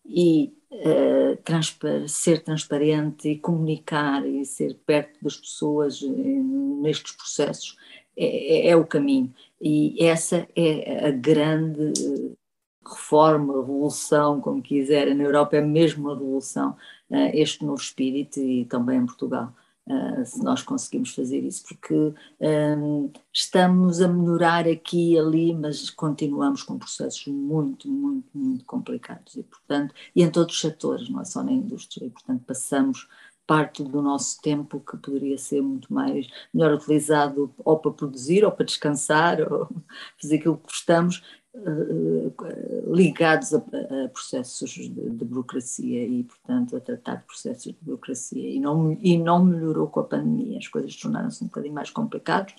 [0.06, 7.78] e uh, ser transparente e comunicar e ser perto das pessoas nestes processos
[8.18, 9.34] é, é, é, o caminho.
[9.62, 11.94] E essa é a grande
[12.84, 16.76] reforma, revolução, como quiserem, na Europa é mesmo uma revolução,
[17.34, 19.54] este novo espírito e também em Portugal.
[19.90, 25.90] Uh, se nós conseguimos fazer isso, porque um, estamos a melhorar aqui e ali, mas
[25.90, 29.36] continuamos com processos muito, muito, muito complicados.
[29.36, 33.08] E, portanto, e em todos os setores, não é só na indústria, e, portanto, passamos
[33.48, 38.52] parte do nosso tempo que poderia ser muito mais melhor utilizado ou para produzir ou
[38.52, 39.68] para descansar ou
[40.22, 41.24] fazer aquilo que gostamos
[42.88, 48.50] ligados a, a processos de, de, burocracia e, portanto, a tratar de processos de burocracia.
[48.50, 52.54] E não, e não melhorou com a pandemia, as coisas tornaram-se um bocadinho mais complicadas.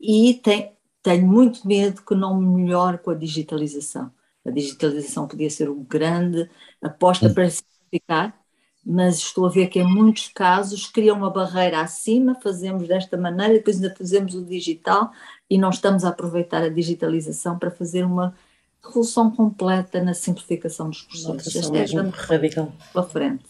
[0.00, 0.72] E tem,
[1.02, 4.10] tenho muito medo que não melhore com a digitalização.
[4.44, 6.48] A digitalização podia ser uma grande
[6.82, 8.36] aposta para simplificar,
[8.84, 13.54] mas estou a ver que em muitos casos cria uma barreira acima, fazemos desta maneira,
[13.54, 15.12] depois ainda fazemos o digital
[15.52, 18.34] e não estamos a aproveitar a digitalização para fazer uma
[18.82, 21.70] revolução completa na simplificação dos processos.
[21.70, 22.72] Esta é a radical.
[22.90, 23.44] Pela frente.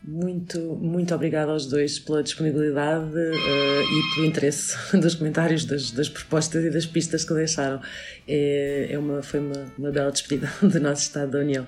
[0.00, 6.08] Muito, muito obrigada aos dois pela disponibilidade uh, e pelo interesse dos comentários, das, das,
[6.08, 7.82] propostas e das pistas que deixaram.
[8.28, 11.66] É, é uma, foi uma, uma bela despedida do nosso Estado da União.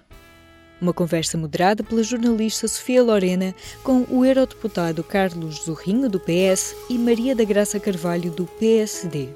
[0.81, 6.97] Uma conversa moderada pela jornalista Sofia Lorena com o eurodeputado Carlos Zorrinho, do PS, e
[6.97, 9.29] Maria da Graça Carvalho, do PSD.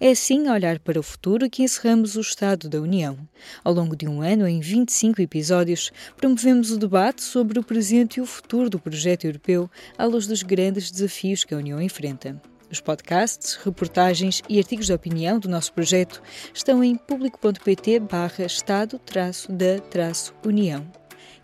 [0.00, 3.18] É assim, a olhar para o futuro, que encerramos o Estado da União.
[3.64, 8.20] Ao longo de um ano, em 25 episódios, promovemos o debate sobre o presente e
[8.20, 9.68] o futuro do projeto europeu
[9.98, 12.40] à luz dos grandes desafios que a União enfrenta.
[12.70, 16.20] Os podcasts, reportagens e artigos de opinião do nosso projeto
[16.52, 20.86] estão em público.pt barra Estado-da-União.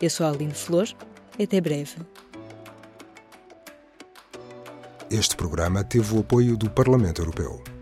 [0.01, 0.89] Eu sou a Aline Flor.
[1.43, 1.97] Até breve.
[5.11, 7.74] Este programa teve o apoio do Parlamento Europeu.